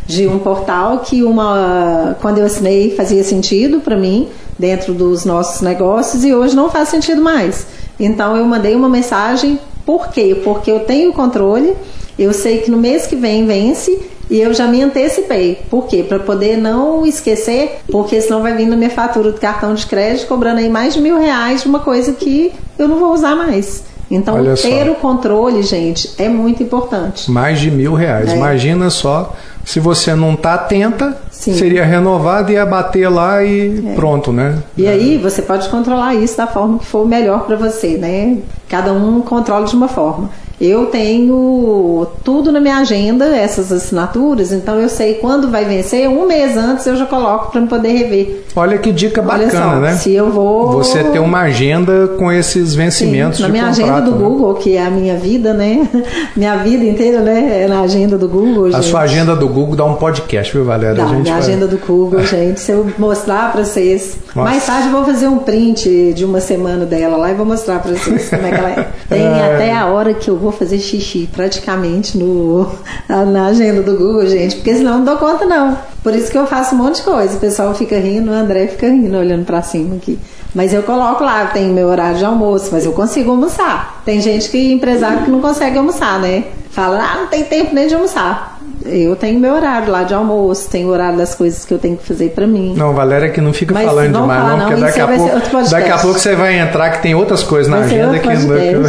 de 0.08 0.28
um 0.28 0.40
portal 0.40 1.00
que 1.00 1.24
uma 1.24 2.18
quando 2.22 2.40
eu 2.40 2.46
assinei 2.46 2.96
fazia 2.96 3.24
sentido 3.24 3.80
para 3.80 3.96
mim 3.96 4.28
dentro 4.58 4.94
dos 4.94 5.24
nossos 5.24 5.62
negócios 5.62 6.26
e 6.26 6.34
hoje 6.34 6.56
não 6.56 6.70
faz 6.70 6.90
sentido 6.90 7.22
mais. 7.22 7.66
Então 8.00 8.36
eu 8.36 8.46
mandei 8.46 8.76
uma 8.76 8.90
mensagem, 8.90 9.60
por 9.86 10.10
quê? 10.10 10.40
Porque 10.44 10.72
eu 10.72 10.82
tenho 10.82 11.14
controle, 11.14 11.76
eu 12.18 12.34
sei 12.34 12.60
que 12.60 12.70
no 12.70 12.78
mês 12.78 13.08
que 13.08 13.16
vem 13.16 13.46
vence 13.46 14.00
e 14.30 14.40
eu 14.40 14.54
já 14.54 14.66
me 14.68 14.82
antecipei. 14.82 15.60
Por 15.70 15.88
quê? 15.88 16.04
Para 16.08 16.20
poder 16.20 16.58
não 16.58 17.06
esquecer, 17.06 17.80
porque 17.92 18.22
senão 18.22 18.42
vai 18.42 18.56
vir 18.56 18.66
na 18.66 18.78
minha 18.78 18.90
fatura 18.90 19.32
do 19.32 19.40
cartão 19.40 19.74
de 19.74 19.86
crédito 19.86 20.28
cobrando 20.28 20.60
aí 20.60 20.70
mais 20.70 20.94
de 20.94 21.02
mil 21.02 21.20
reais 21.20 21.64
de 21.64 21.68
uma 21.68 21.80
coisa 21.80 22.14
que 22.14 22.54
eu 22.80 22.88
não 22.88 22.98
vou 22.98 23.14
usar 23.14 23.36
mais. 23.36 23.84
Então, 24.10 24.36
Olha 24.36 24.56
ter 24.56 24.86
só. 24.86 24.92
o 24.92 24.96
controle, 24.96 25.64
gente, 25.64 26.12
é 26.18 26.28
muito 26.28 26.62
importante. 26.62 27.32
Mais 27.32 27.60
de 27.60 27.72
mil 27.72 27.94
reais. 27.94 28.30
É. 28.30 28.36
Imagina 28.36 28.90
só 28.90 29.34
se 29.66 29.80
você 29.80 30.16
não 30.16 30.34
está 30.34 30.56
atenta, 30.56 31.18
Sim. 31.30 31.54
seria 31.54 31.86
renovado 31.86 32.52
e 32.52 32.56
ia 32.56 32.66
bater 32.66 33.10
lá 33.10 33.44
e 33.44 33.84
é. 33.88 33.96
pronto, 33.96 34.32
né? 34.32 34.58
E 34.78 34.88
aí 34.88 35.18
você 35.18 35.42
pode 35.42 35.70
controlar 35.70 36.16
isso 36.16 36.38
da 36.38 36.48
forma 36.48 36.80
que 36.80 36.86
for 36.86 37.08
melhor 37.08 37.46
para 37.46 37.56
você, 37.56 37.98
né? 37.98 38.38
Cada 38.70 38.94
um 38.94 39.22
controla 39.22 39.66
de 39.66 39.76
uma 39.76 39.88
forma. 39.88 40.30
Eu 40.62 40.86
tenho 40.86 42.06
tudo 42.24 42.52
na 42.52 42.60
minha 42.60 42.78
agenda, 42.78 43.26
essas 43.26 43.72
assinaturas, 43.72 44.52
então 44.52 44.80
eu 44.80 44.88
sei 44.88 45.16
quando 45.16 45.50
vai 45.50 45.66
vencer. 45.66 46.08
Um 46.08 46.28
mês 46.28 46.56
antes 46.56 46.86
eu 46.86 46.96
já 46.96 47.08
coloco 47.08 47.52
para 47.52 47.62
poder 47.64 47.90
rever. 47.94 48.44
Olha 48.56 48.78
que 48.78 48.92
dica 48.92 49.24
bacana, 49.24 49.50
só, 49.50 49.76
né? 49.80 49.94
Se 49.96 50.14
eu 50.14 50.30
vou. 50.30 50.72
Você 50.74 51.04
ter 51.06 51.18
uma 51.18 51.42
agenda 51.42 52.10
com 52.10 52.32
esses 52.32 52.76
vencimentos 52.76 53.38
Sim, 53.38 53.44
na 53.44 53.50
minha 53.50 53.66
contrato, 53.66 53.90
agenda 53.90 54.02
do 54.02 54.12
né? 54.12 54.24
Google, 54.24 54.54
que 54.54 54.76
é 54.76 54.86
a 54.86 54.92
minha 54.92 55.16
vida, 55.16 55.52
né? 55.52 55.88
minha 56.38 56.56
vida 56.58 56.86
inteira, 56.86 57.22
né? 57.22 57.64
É 57.64 57.68
na 57.68 57.82
agenda 57.82 58.16
do 58.16 58.28
Google. 58.28 58.68
A 58.76 58.84
sua 58.84 59.02
agenda 59.02 59.36
do 59.36 59.48
Google 59.48 59.76
dá 59.76 59.86
um 59.86 59.96
podcast, 59.96 60.54
viu, 60.54 60.64
Valéria? 60.64 60.94
Dá, 60.94 61.06
a 61.06 61.08
gente 61.08 61.32
agenda 61.32 61.66
do 61.66 61.80
Google, 61.80 62.22
gente. 62.28 62.60
Se 62.60 62.72
eu 62.72 62.88
mostrar 63.00 63.52
para 63.52 63.64
vocês. 63.64 64.16
Nossa. 64.36 64.48
Mais 64.48 64.64
tarde 64.64 64.88
eu 64.90 64.92
vou 64.92 65.06
fazer 65.06 65.28
um 65.28 65.40
print 65.40 66.14
de 66.14 66.24
uma 66.24 66.40
semana 66.40 66.86
dela 66.86 67.18
lá 67.18 67.32
e 67.32 67.34
vou 67.34 67.48
mostrar 67.48 67.80
para 67.80 67.94
vocês 67.94 68.30
como 68.30 68.46
é 68.46 68.50
que 68.52 68.56
ela 68.56 68.70
é. 68.70 68.88
Tem 69.10 69.24
é... 69.24 69.56
até 69.56 69.74
a 69.76 69.88
hora 69.88 70.14
que 70.14 70.30
eu 70.30 70.38
vou 70.38 70.51
fazer 70.52 70.80
xixi 70.80 71.30
praticamente 71.32 72.18
no, 72.18 72.70
na 73.08 73.48
agenda 73.48 73.82
do 73.82 73.98
Google, 73.98 74.28
gente, 74.28 74.56
porque 74.56 74.76
senão 74.76 75.00
não 75.00 75.06
dou 75.06 75.18
conta 75.18 75.46
não. 75.46 75.78
Por 76.04 76.16
isso 76.16 76.32
que 76.32 76.38
eu 76.38 76.48
faço 76.48 76.76
um 76.76 76.80
monte 76.80 76.98
de 76.98 77.04
coisa. 77.04 77.38
O 77.38 77.40
pessoal 77.40 77.74
fica 77.76 77.98
rindo, 78.00 78.32
o 78.32 78.34
André 78.34 78.68
fica 78.68 78.88
rindo, 78.88 79.18
olhando 79.18 79.46
para 79.46 79.62
cima 79.62 79.96
aqui. 79.96 80.18
Mas 80.54 80.74
eu 80.74 80.84
coloco 80.84 81.24
lá, 81.24 81.46
tem 81.46 81.70
meu 81.70 81.88
horário 81.88 82.18
de 82.18 82.26
almoço, 82.26 82.70
mas 82.72 82.86
eu 82.86 82.92
consigo 82.92 83.32
almoçar. 83.32 84.02
Tem 84.04 84.20
gente 84.20 84.50
que, 84.50 84.74
empresário, 84.74 85.24
que 85.24 85.32
não 85.32 85.40
consegue 85.40 85.78
almoçar, 85.78 86.20
né? 86.20 86.46
Fala, 86.72 87.00
ah, 87.00 87.18
não 87.22 87.28
tem 87.28 87.44
tempo 87.44 87.74
nem 87.74 87.88
de 87.88 87.94
almoçar. 87.94 88.60
Eu 88.84 89.16
tenho 89.16 89.40
meu 89.40 89.54
horário 89.54 89.92
lá 89.92 90.04
de 90.04 90.14
almoço, 90.14 90.68
tenho 90.70 90.90
o 90.90 90.92
horário 90.92 91.18
das 91.18 91.36
coisas 91.36 91.64
que 91.64 91.74
eu 91.74 91.78
tenho 91.78 91.96
que 91.96 92.06
fazer 92.06 92.32
para 92.32 92.48
mim. 92.48 92.74
Não, 92.76 92.94
Valéria, 92.94 93.30
que 93.30 93.40
não 93.40 93.54
fica 93.54 93.74
Mas 93.74 93.86
falando 93.86 94.14
demais, 94.14 94.42
falar, 94.42 94.58
não, 94.58 94.68
porque 94.68 94.82
daqui 94.82 95.00
a, 95.00 95.08
pouco, 95.08 95.70
daqui 95.70 95.90
a 95.90 95.98
pouco 96.00 96.20
você 96.20 96.36
vai 96.36 96.60
entrar 96.60 96.90
que 96.90 97.02
tem 97.02 97.14
outras 97.14 97.44
coisas 97.44 97.72
na 97.72 97.78
vai 97.78 97.86
agenda 97.86 98.20
que 98.20 98.28
não. 98.28 98.82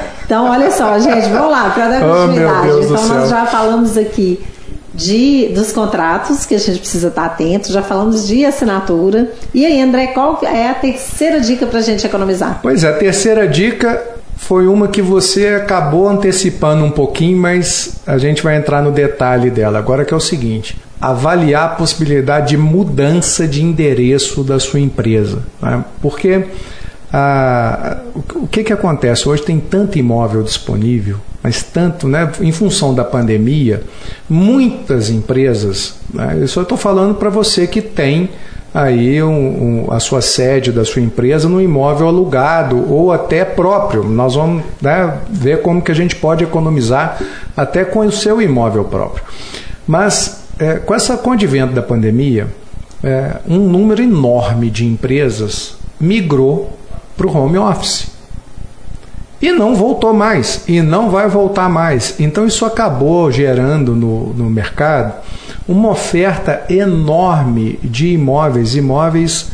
Então, 0.34 0.50
olha 0.50 0.68
só, 0.72 0.98
gente, 0.98 1.28
vamos 1.28 1.48
lá, 1.48 1.70
para 1.70 1.90
dar 1.90 2.00
continuidade. 2.00 2.68
Oh, 2.68 2.82
então, 2.82 3.06
nós 3.06 3.30
já 3.30 3.46
falamos 3.46 3.96
aqui 3.96 4.40
de, 4.92 5.52
dos 5.54 5.70
contratos, 5.70 6.44
que 6.44 6.56
a 6.56 6.58
gente 6.58 6.80
precisa 6.80 7.06
estar 7.06 7.26
atento, 7.26 7.70
já 7.70 7.82
falamos 7.82 8.26
de 8.26 8.44
assinatura. 8.44 9.30
E 9.54 9.64
aí, 9.64 9.80
André, 9.80 10.08
qual 10.08 10.40
é 10.42 10.70
a 10.70 10.74
terceira 10.74 11.38
dica 11.38 11.66
para 11.66 11.78
a 11.78 11.82
gente 11.82 12.04
economizar? 12.04 12.58
Pois 12.60 12.82
é, 12.82 12.88
a 12.88 12.94
terceira 12.94 13.46
dica 13.46 14.02
foi 14.36 14.66
uma 14.66 14.88
que 14.88 15.00
você 15.00 15.50
acabou 15.50 16.08
antecipando 16.08 16.84
um 16.84 16.90
pouquinho, 16.90 17.38
mas 17.38 18.00
a 18.04 18.18
gente 18.18 18.42
vai 18.42 18.56
entrar 18.56 18.82
no 18.82 18.90
detalhe 18.90 19.50
dela. 19.50 19.78
Agora 19.78 20.04
que 20.04 20.12
é 20.12 20.16
o 20.16 20.20
seguinte: 20.20 20.76
avaliar 21.00 21.66
a 21.66 21.74
possibilidade 21.76 22.48
de 22.48 22.56
mudança 22.56 23.46
de 23.46 23.62
endereço 23.62 24.42
da 24.42 24.58
sua 24.58 24.80
empresa. 24.80 25.44
Né? 25.62 25.84
Porque 26.02 26.44
ah, 27.16 27.98
o 28.34 28.48
que, 28.48 28.64
que 28.64 28.72
acontece? 28.72 29.28
Hoje 29.28 29.44
tem 29.44 29.60
tanto 29.60 29.96
imóvel 29.96 30.42
disponível, 30.42 31.18
mas 31.40 31.62
tanto, 31.62 32.08
né, 32.08 32.28
em 32.40 32.50
função 32.50 32.92
da 32.92 33.04
pandemia, 33.04 33.84
muitas 34.28 35.10
empresas, 35.10 35.94
né, 36.12 36.36
eu 36.40 36.48
só 36.48 36.62
estou 36.62 36.76
falando 36.76 37.14
para 37.14 37.30
você 37.30 37.68
que 37.68 37.80
tem 37.80 38.30
aí 38.74 39.22
um, 39.22 39.84
um, 39.86 39.92
a 39.92 40.00
sua 40.00 40.20
sede 40.20 40.72
da 40.72 40.84
sua 40.84 41.02
empresa 41.02 41.48
no 41.48 41.62
imóvel 41.62 42.08
alugado 42.08 42.92
ou 42.92 43.12
até 43.12 43.44
próprio. 43.44 44.02
Nós 44.02 44.34
vamos 44.34 44.64
né, 44.82 45.16
ver 45.30 45.62
como 45.62 45.80
que 45.80 45.92
a 45.92 45.94
gente 45.94 46.16
pode 46.16 46.42
economizar 46.42 47.22
até 47.56 47.84
com 47.84 48.00
o 48.00 48.10
seu 48.10 48.42
imóvel 48.42 48.82
próprio. 48.86 49.22
Mas 49.86 50.48
é, 50.58 50.80
com 50.80 50.92
essa 50.92 51.16
com 51.16 51.30
o 51.30 51.34
advento 51.34 51.74
da 51.74 51.82
pandemia, 51.82 52.48
é, 53.04 53.36
um 53.46 53.58
número 53.58 54.02
enorme 54.02 54.68
de 54.68 54.84
empresas 54.84 55.76
migrou 56.00 56.76
para 57.16 57.26
o 57.26 57.36
home 57.36 57.58
office. 57.58 58.08
E 59.40 59.52
não 59.52 59.74
voltou 59.74 60.14
mais, 60.14 60.62
e 60.66 60.80
não 60.80 61.10
vai 61.10 61.28
voltar 61.28 61.68
mais. 61.68 62.14
Então 62.18 62.46
isso 62.46 62.64
acabou 62.64 63.30
gerando 63.30 63.94
no, 63.94 64.32
no 64.32 64.48
mercado 64.48 65.12
uma 65.68 65.90
oferta 65.90 66.62
enorme 66.68 67.78
de 67.82 68.08
imóveis, 68.08 68.74
imóveis 68.74 69.50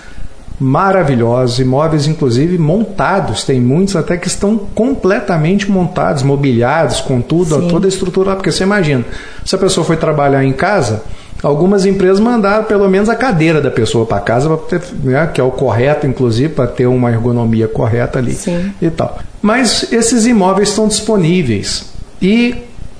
maravilhosos, 0.60 1.58
imóveis 1.58 2.06
inclusive 2.06 2.58
montados, 2.58 3.44
tem 3.44 3.58
muitos 3.58 3.96
até 3.96 4.18
que 4.18 4.26
estão 4.26 4.58
completamente 4.58 5.70
montados, 5.70 6.22
mobiliados, 6.22 7.00
com 7.00 7.22
tudo, 7.22 7.66
toda 7.66 7.86
a 7.86 7.88
estrutura, 7.88 8.36
porque 8.36 8.52
você 8.52 8.64
imagina, 8.64 9.04
se 9.44 9.54
a 9.54 9.58
pessoa 9.58 9.86
foi 9.86 9.96
trabalhar 9.96 10.44
em 10.44 10.52
casa, 10.52 11.02
Algumas 11.42 11.86
empresas 11.86 12.20
mandaram 12.20 12.64
pelo 12.64 12.88
menos 12.88 13.08
a 13.08 13.14
cadeira 13.14 13.60
da 13.60 13.70
pessoa 13.70 14.04
para 14.04 14.20
casa, 14.20 14.54
ter, 14.68 14.82
né, 15.02 15.28
que 15.32 15.40
é 15.40 15.44
o 15.44 15.50
correto, 15.50 16.06
inclusive, 16.06 16.50
para 16.50 16.66
ter 16.66 16.86
uma 16.86 17.10
ergonomia 17.10 17.66
correta 17.66 18.18
ali 18.18 18.32
Sim. 18.32 18.72
e 18.80 18.90
tal. 18.90 19.18
Mas 19.40 19.90
esses 19.92 20.26
imóveis 20.26 20.68
estão 20.68 20.86
disponíveis 20.86 21.92
e 22.20 22.54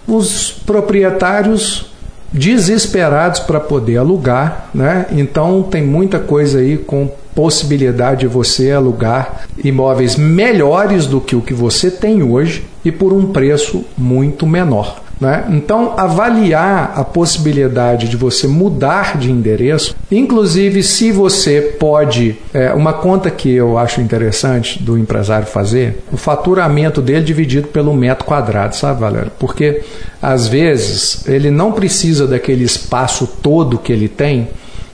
os 0.06 0.50
proprietários 0.50 1.90
desesperados 2.32 3.40
para 3.40 3.60
poder 3.60 3.98
alugar, 3.98 4.70
né? 4.72 5.06
Então 5.10 5.62
tem 5.62 5.82
muita 5.82 6.18
coisa 6.18 6.60
aí 6.60 6.78
com 6.78 7.10
possibilidade 7.34 8.20
de 8.20 8.26
você 8.26 8.72
alugar 8.72 9.42
imóveis 9.62 10.16
melhores 10.16 11.06
do 11.06 11.20
que 11.20 11.34
o 11.34 11.40
que 11.40 11.54
você 11.54 11.90
tem 11.90 12.22
hoje 12.22 12.64
e 12.84 12.92
por 12.92 13.12
um 13.12 13.32
preço 13.32 13.84
muito 13.96 14.46
menor. 14.46 15.00
Né? 15.20 15.44
Então, 15.50 15.92
avaliar 15.98 16.94
a 16.96 17.04
possibilidade 17.04 18.08
de 18.08 18.16
você 18.16 18.46
mudar 18.46 19.18
de 19.18 19.30
endereço, 19.30 19.94
inclusive 20.10 20.82
se 20.82 21.12
você 21.12 21.60
pode, 21.78 22.38
é, 22.54 22.72
uma 22.72 22.94
conta 22.94 23.30
que 23.30 23.50
eu 23.50 23.76
acho 23.76 24.00
interessante 24.00 24.82
do 24.82 24.96
empresário 24.96 25.46
fazer, 25.46 26.02
o 26.10 26.16
faturamento 26.16 27.02
dele 27.02 27.22
dividido 27.22 27.68
pelo 27.68 27.92
metro 27.92 28.24
quadrado, 28.24 28.74
sabe, 28.74 29.00
Valério? 29.00 29.30
Porque 29.38 29.82
às 30.22 30.48
vezes 30.48 31.28
ele 31.28 31.50
não 31.50 31.72
precisa 31.72 32.26
daquele 32.26 32.64
espaço 32.64 33.26
todo 33.42 33.78
que 33.78 33.92
ele 33.92 34.08
tem 34.08 34.48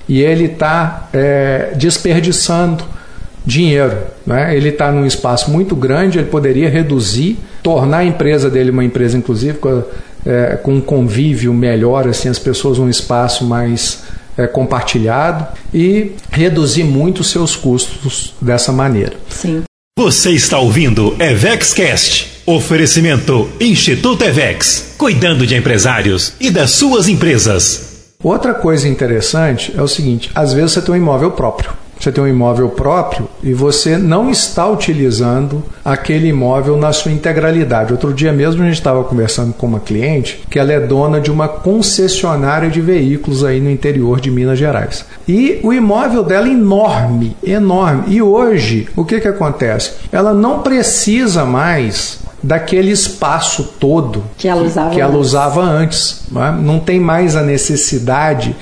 e 0.09 0.21
ele 0.21 0.47
está 0.47 1.09
é, 1.13 1.73
desperdiçando 1.77 2.83
dinheiro. 3.47 3.97
Né? 4.27 4.57
Ele 4.57 4.71
está 4.71 4.91
num 4.91 5.07
espaço 5.07 5.51
muito 5.51 5.77
grande, 5.77 6.19
ele 6.19 6.29
poderia 6.29 6.69
reduzir, 6.69 7.39
tornar 7.63 7.99
a 7.99 8.05
empresa 8.05 8.51
dele 8.51 8.71
uma 8.71 8.85
empresa, 8.85 9.17
inclusive, 9.17 9.59
é, 10.27 10.57
com 10.57 10.75
um 10.75 10.81
convívio 10.81 11.55
melhor, 11.55 12.09
assim, 12.09 12.29
as 12.29 12.39
pessoas 12.39 12.79
num 12.79 12.91
espaço 12.91 13.45
mais 13.45 14.03
é, 14.37 14.47
compartilhado 14.47 15.47
e 15.73 16.13
reduzir 16.31 16.85
muito 16.85 17.21
os 17.21 17.31
seus 17.31 17.55
custos 17.55 18.35
dessa 18.41 18.73
maneira. 18.73 19.15
Sim. 19.31 19.63
Você 19.99 20.33
está 20.33 20.59
ouvindo 20.59 21.17
EvexCast. 21.19 22.37
Oferecimento 22.47 23.49
Instituto 23.59 24.23
Evex, 24.23 24.95
cuidando 24.97 25.47
de 25.47 25.57
empresários 25.57 26.35
e 26.39 26.51
das 26.51 26.71
suas 26.73 27.09
empresas. 27.09 28.13
Outra 28.23 28.55
coisa 28.55 28.89
interessante 28.89 29.73
é 29.77 29.83
o 29.83 29.89
seguinte: 29.89 30.31
às 30.35 30.53
vezes 30.53 30.73
você 30.73 30.83
tem 30.83 30.95
um 30.95 30.99
imóvel 30.99 31.33
próprio 31.33 31.73
você 31.99 32.13
tem 32.13 32.23
um 32.23 32.29
imóvel 32.29 32.69
próprio 32.69 33.29
e 33.43 33.53
você 33.53 33.97
não 33.97 34.31
está 34.31 34.69
utilizando 34.69 35.63
aquele 35.85 36.29
imóvel 36.29 36.77
na 36.77 36.93
sua 36.93 37.11
integralidade. 37.11 37.93
Outro 37.93 38.13
dia 38.13 38.33
mesmo 38.33 38.63
a 38.63 38.67
gente 38.67 38.77
estava 38.77 39.03
conversando 39.05 39.53
com 39.55 39.67
uma 39.67 39.81
cliente 39.81 40.43
que 40.51 40.59
ela 40.59 40.73
é 40.73 40.81
dona 40.81 41.21
de 41.21 41.31
uma 41.31 41.49
concessionária 41.49 42.69
de 42.69 42.81
veículos 42.81 43.45
aí 43.45 43.61
no 43.61 43.71
interior 43.71 44.21
de 44.21 44.31
Minas 44.31 44.59
Gerais. 44.59 45.05
E 45.27 45.59
o 45.63 45.73
imóvel 45.73 46.23
dela 46.23 46.47
é 46.47 46.53
enorme, 46.53 47.37
enorme. 47.43 48.05
E 48.09 48.23
hoje, 48.23 48.89
o 48.95 49.05
que, 49.05 49.21
que 49.21 49.29
acontece? 49.29 49.93
Ela 50.13 50.33
não 50.33 50.61
precisa 50.61 51.45
mais 51.45 52.21
daquele 52.43 52.93
espaço 52.93 53.75
todo 53.81 54.23
que 54.37 54.47
ela 54.47 54.63
usava, 54.63 54.91
que 54.91 55.01
ela 55.01 55.17
usava 55.17 55.63
antes. 55.63 56.23
Não, 56.31 56.45
é? 56.45 56.53
não 56.53 56.79
tem 56.79 57.01
mais 57.01 57.35
a 57.35 57.43
necessidade 57.43 58.55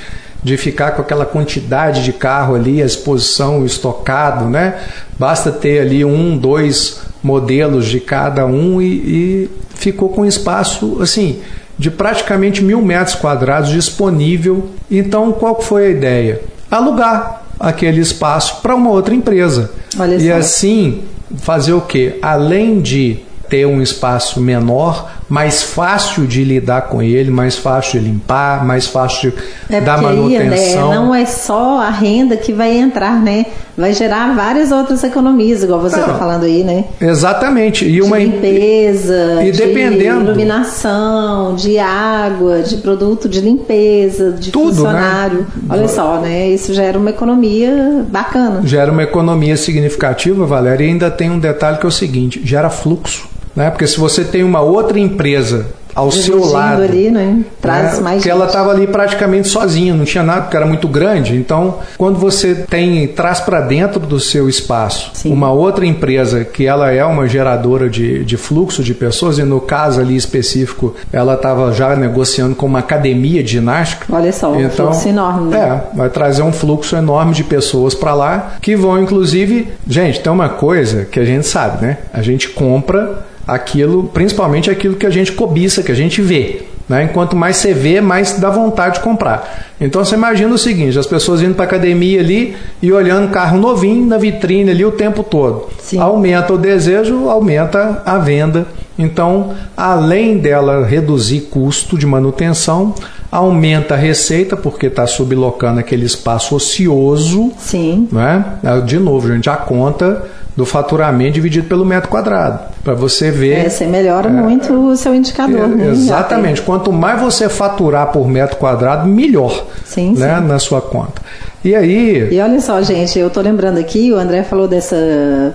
de 0.44 0.56
ficar 0.58 0.92
com 0.92 1.02
aquela 1.02 1.24
quantidade 1.24 2.04
de 2.04 2.12
carro 2.12 2.54
ali, 2.54 2.82
a 2.82 2.86
exposição, 2.86 3.64
estocado, 3.64 4.44
né? 4.44 4.78
Basta 5.18 5.50
ter 5.50 5.80
ali 5.80 6.04
um, 6.04 6.36
dois 6.36 7.00
modelos 7.22 7.86
de 7.86 7.98
cada 7.98 8.44
um 8.44 8.80
e, 8.80 8.86
e 8.86 9.50
ficou 9.74 10.10
com 10.10 10.24
espaço 10.26 10.98
assim 11.00 11.40
de 11.78 11.90
praticamente 11.90 12.62
mil 12.62 12.80
metros 12.82 13.16
quadrados 13.16 13.70
disponível. 13.70 14.70
Então, 14.90 15.32
qual 15.32 15.60
foi 15.60 15.86
a 15.86 15.90
ideia? 15.90 16.42
Alugar 16.70 17.42
aquele 17.58 18.00
espaço 18.00 18.60
para 18.62 18.74
uma 18.74 18.90
outra 18.90 19.14
empresa. 19.14 19.72
Olha 19.98 20.16
e 20.16 20.28
só. 20.28 20.34
assim 20.34 21.02
fazer 21.38 21.72
o 21.72 21.80
que? 21.80 22.16
Além 22.22 22.80
de 22.80 23.18
ter 23.48 23.66
um 23.66 23.82
espaço 23.82 24.40
menor, 24.40 25.10
mais 25.28 25.62
fácil 25.62 26.26
de 26.26 26.44
lidar 26.44 26.82
com 26.82 27.02
ele, 27.02 27.30
mais 27.30 27.56
fácil 27.56 28.00
de 28.00 28.08
limpar, 28.08 28.64
mais 28.64 28.86
fácil 28.86 29.32
de 29.68 29.76
é 29.76 29.80
dar 29.80 30.00
manutenção. 30.00 30.84
Aí, 30.84 30.90
né, 30.90 30.94
não 30.94 31.14
é 31.14 31.24
só 31.24 31.80
a 31.80 31.90
renda 31.90 32.36
que 32.36 32.52
vai 32.52 32.76
entrar, 32.76 33.20
né? 33.20 33.46
Vai 33.76 33.92
gerar 33.92 34.34
várias 34.36 34.70
outras 34.70 35.02
economias, 35.02 35.62
igual 35.62 35.80
você 35.80 35.98
está 35.98 36.14
falando 36.14 36.44
aí, 36.44 36.62
né? 36.62 36.84
Exatamente. 37.00 37.84
E 37.84 37.92
de 37.92 38.02
uma 38.02 38.18
limpeza, 38.18 39.42
e 39.42 39.50
de 39.50 39.58
dependendo 39.58 40.26
iluminação, 40.26 41.56
de 41.56 41.78
água, 41.78 42.62
de 42.62 42.76
produto 42.76 43.28
de 43.28 43.40
limpeza, 43.40 44.30
de 44.30 44.52
Tudo, 44.52 44.68
funcionário. 44.68 45.38
Né? 45.38 45.46
Olha 45.70 45.88
só, 45.88 46.20
né? 46.20 46.48
Isso 46.50 46.72
gera 46.72 46.96
uma 46.98 47.10
economia 47.10 48.04
bacana. 48.08 48.60
Gera 48.64 48.92
uma 48.92 49.02
economia 49.02 49.56
significativa, 49.56 50.46
Valéria, 50.46 50.84
e 50.84 50.88
ainda 50.88 51.10
tem 51.10 51.30
um 51.30 51.38
detalhe 51.38 51.78
que 51.78 51.86
é 51.86 51.88
o 51.88 51.92
seguinte: 51.92 52.40
gera 52.44 52.70
fluxo. 52.70 53.34
Né? 53.54 53.70
Porque 53.70 53.86
se 53.86 53.98
você 53.98 54.24
tem 54.24 54.42
uma 54.42 54.60
outra 54.60 54.98
empresa 54.98 55.66
ao 55.94 56.10
seu 56.10 56.44
lado. 56.44 56.82
ali, 56.82 57.10
né? 57.10 57.40
Traz 57.60 57.96
né? 57.96 58.00
mais 58.00 58.22
gente. 58.22 58.30
ela 58.30 58.46
estava 58.46 58.70
ali 58.70 58.86
praticamente 58.86 59.48
sozinha, 59.48 59.94
não 59.94 60.04
tinha 60.04 60.24
nada, 60.24 60.42
porque 60.42 60.56
era 60.56 60.66
muito 60.66 60.88
grande. 60.88 61.36
Então, 61.36 61.76
quando 61.96 62.18
você 62.18 62.54
tem 62.54 63.06
traz 63.06 63.40
para 63.40 63.60
dentro 63.60 64.00
do 64.00 64.18
seu 64.18 64.48
espaço 64.48 65.10
Sim. 65.14 65.32
uma 65.32 65.52
outra 65.52 65.86
empresa 65.86 66.44
que 66.44 66.66
ela 66.66 66.90
é 66.90 67.04
uma 67.04 67.28
geradora 67.28 67.88
de, 67.88 68.24
de 68.24 68.36
fluxo 68.36 68.82
de 68.82 68.92
pessoas, 68.92 69.38
e 69.38 69.44
no 69.44 69.60
caso 69.60 70.00
ali 70.00 70.16
específico, 70.16 70.94
ela 71.12 71.34
estava 71.34 71.72
já 71.72 71.94
negociando 71.94 72.56
com 72.56 72.66
uma 72.66 72.80
academia 72.80 73.42
de 73.42 73.52
ginástica. 73.52 74.06
Olha 74.10 74.32
só, 74.32 74.50
um 74.50 74.60
Então, 74.60 74.92
fluxo 74.92 75.08
enorme. 75.08 75.50
Né? 75.50 75.58
É, 75.58 75.96
vai 75.96 76.10
trazer 76.10 76.42
um 76.42 76.52
fluxo 76.52 76.96
enorme 76.96 77.32
de 77.32 77.44
pessoas 77.44 77.94
para 77.94 78.14
lá 78.14 78.54
que 78.60 78.74
vão, 78.74 79.00
inclusive. 79.00 79.68
Gente, 79.86 80.20
tem 80.20 80.32
uma 80.32 80.48
coisa 80.48 81.04
que 81.04 81.20
a 81.20 81.24
gente 81.24 81.46
sabe, 81.46 81.84
né? 81.84 81.98
A 82.12 82.22
gente 82.22 82.48
compra 82.48 83.24
aquilo, 83.46 84.04
principalmente 84.04 84.70
aquilo 84.70 84.96
que 84.96 85.06
a 85.06 85.10
gente 85.10 85.32
cobiça, 85.32 85.82
que 85.82 85.92
a 85.92 85.94
gente 85.94 86.20
vê. 86.22 86.62
Né? 86.88 87.04
Enquanto 87.04 87.34
mais 87.34 87.56
você 87.56 87.72
vê, 87.72 88.00
mais 88.00 88.38
dá 88.38 88.50
vontade 88.50 88.96
de 88.96 89.00
comprar. 89.00 89.72
Então 89.80 90.04
você 90.04 90.14
imagina 90.14 90.54
o 90.54 90.58
seguinte: 90.58 90.98
as 90.98 91.06
pessoas 91.06 91.40
indo 91.40 91.54
para 91.54 91.64
academia 91.64 92.20
ali 92.20 92.54
e 92.82 92.92
olhando 92.92 93.30
carro 93.30 93.58
novinho 93.58 94.06
na 94.06 94.18
vitrine 94.18 94.70
ali 94.70 94.84
o 94.84 94.92
tempo 94.92 95.22
todo. 95.22 95.68
Sim. 95.80 95.98
Aumenta 95.98 96.52
o 96.52 96.58
desejo, 96.58 97.28
aumenta 97.28 98.02
a 98.04 98.18
venda. 98.18 98.66
Então, 98.98 99.54
além 99.76 100.38
dela 100.38 100.86
reduzir 100.86 101.48
custo 101.50 101.98
de 101.98 102.06
manutenção, 102.06 102.94
aumenta 103.30 103.94
a 103.94 103.96
receita, 103.96 104.56
porque 104.56 104.86
está 104.86 105.06
sublocando 105.06 105.80
aquele 105.80 106.04
espaço 106.04 106.54
ocioso. 106.54 107.50
Sim. 107.58 108.08
Né? 108.12 108.44
De 108.86 108.98
novo, 108.98 109.26
gente, 109.26 109.50
a 109.50 109.56
conta 109.56 110.22
do 110.56 110.64
faturamento 110.64 111.32
dividido 111.32 111.68
pelo 111.68 111.84
metro 111.84 112.08
quadrado. 112.08 112.60
Para 112.82 112.94
você 112.94 113.30
ver. 113.30 113.66
É, 113.66 113.68
você 113.68 113.86
melhora 113.86 114.28
muito 114.28 114.72
o 114.72 114.96
seu 114.96 115.14
indicador, 115.14 115.68
né? 115.68 115.90
Exatamente. 115.90 116.62
Quanto 116.62 116.92
mais 116.92 117.20
você 117.20 117.48
faturar 117.48 118.12
por 118.12 118.28
metro 118.28 118.56
quadrado, 118.56 119.08
melhor 119.08 119.66
Sim, 119.84 120.14
né? 120.16 120.38
sim. 120.38 120.46
na 120.46 120.58
sua 120.58 120.80
conta. 120.80 121.22
E 121.64 121.74
aí. 121.74 122.28
E 122.30 122.40
olha 122.40 122.60
só, 122.60 122.80
gente, 122.82 123.18
eu 123.18 123.30
tô 123.30 123.40
lembrando 123.40 123.78
aqui, 123.78 124.12
o 124.12 124.16
André 124.16 124.42
falou 124.42 124.68
dessa 124.68 124.96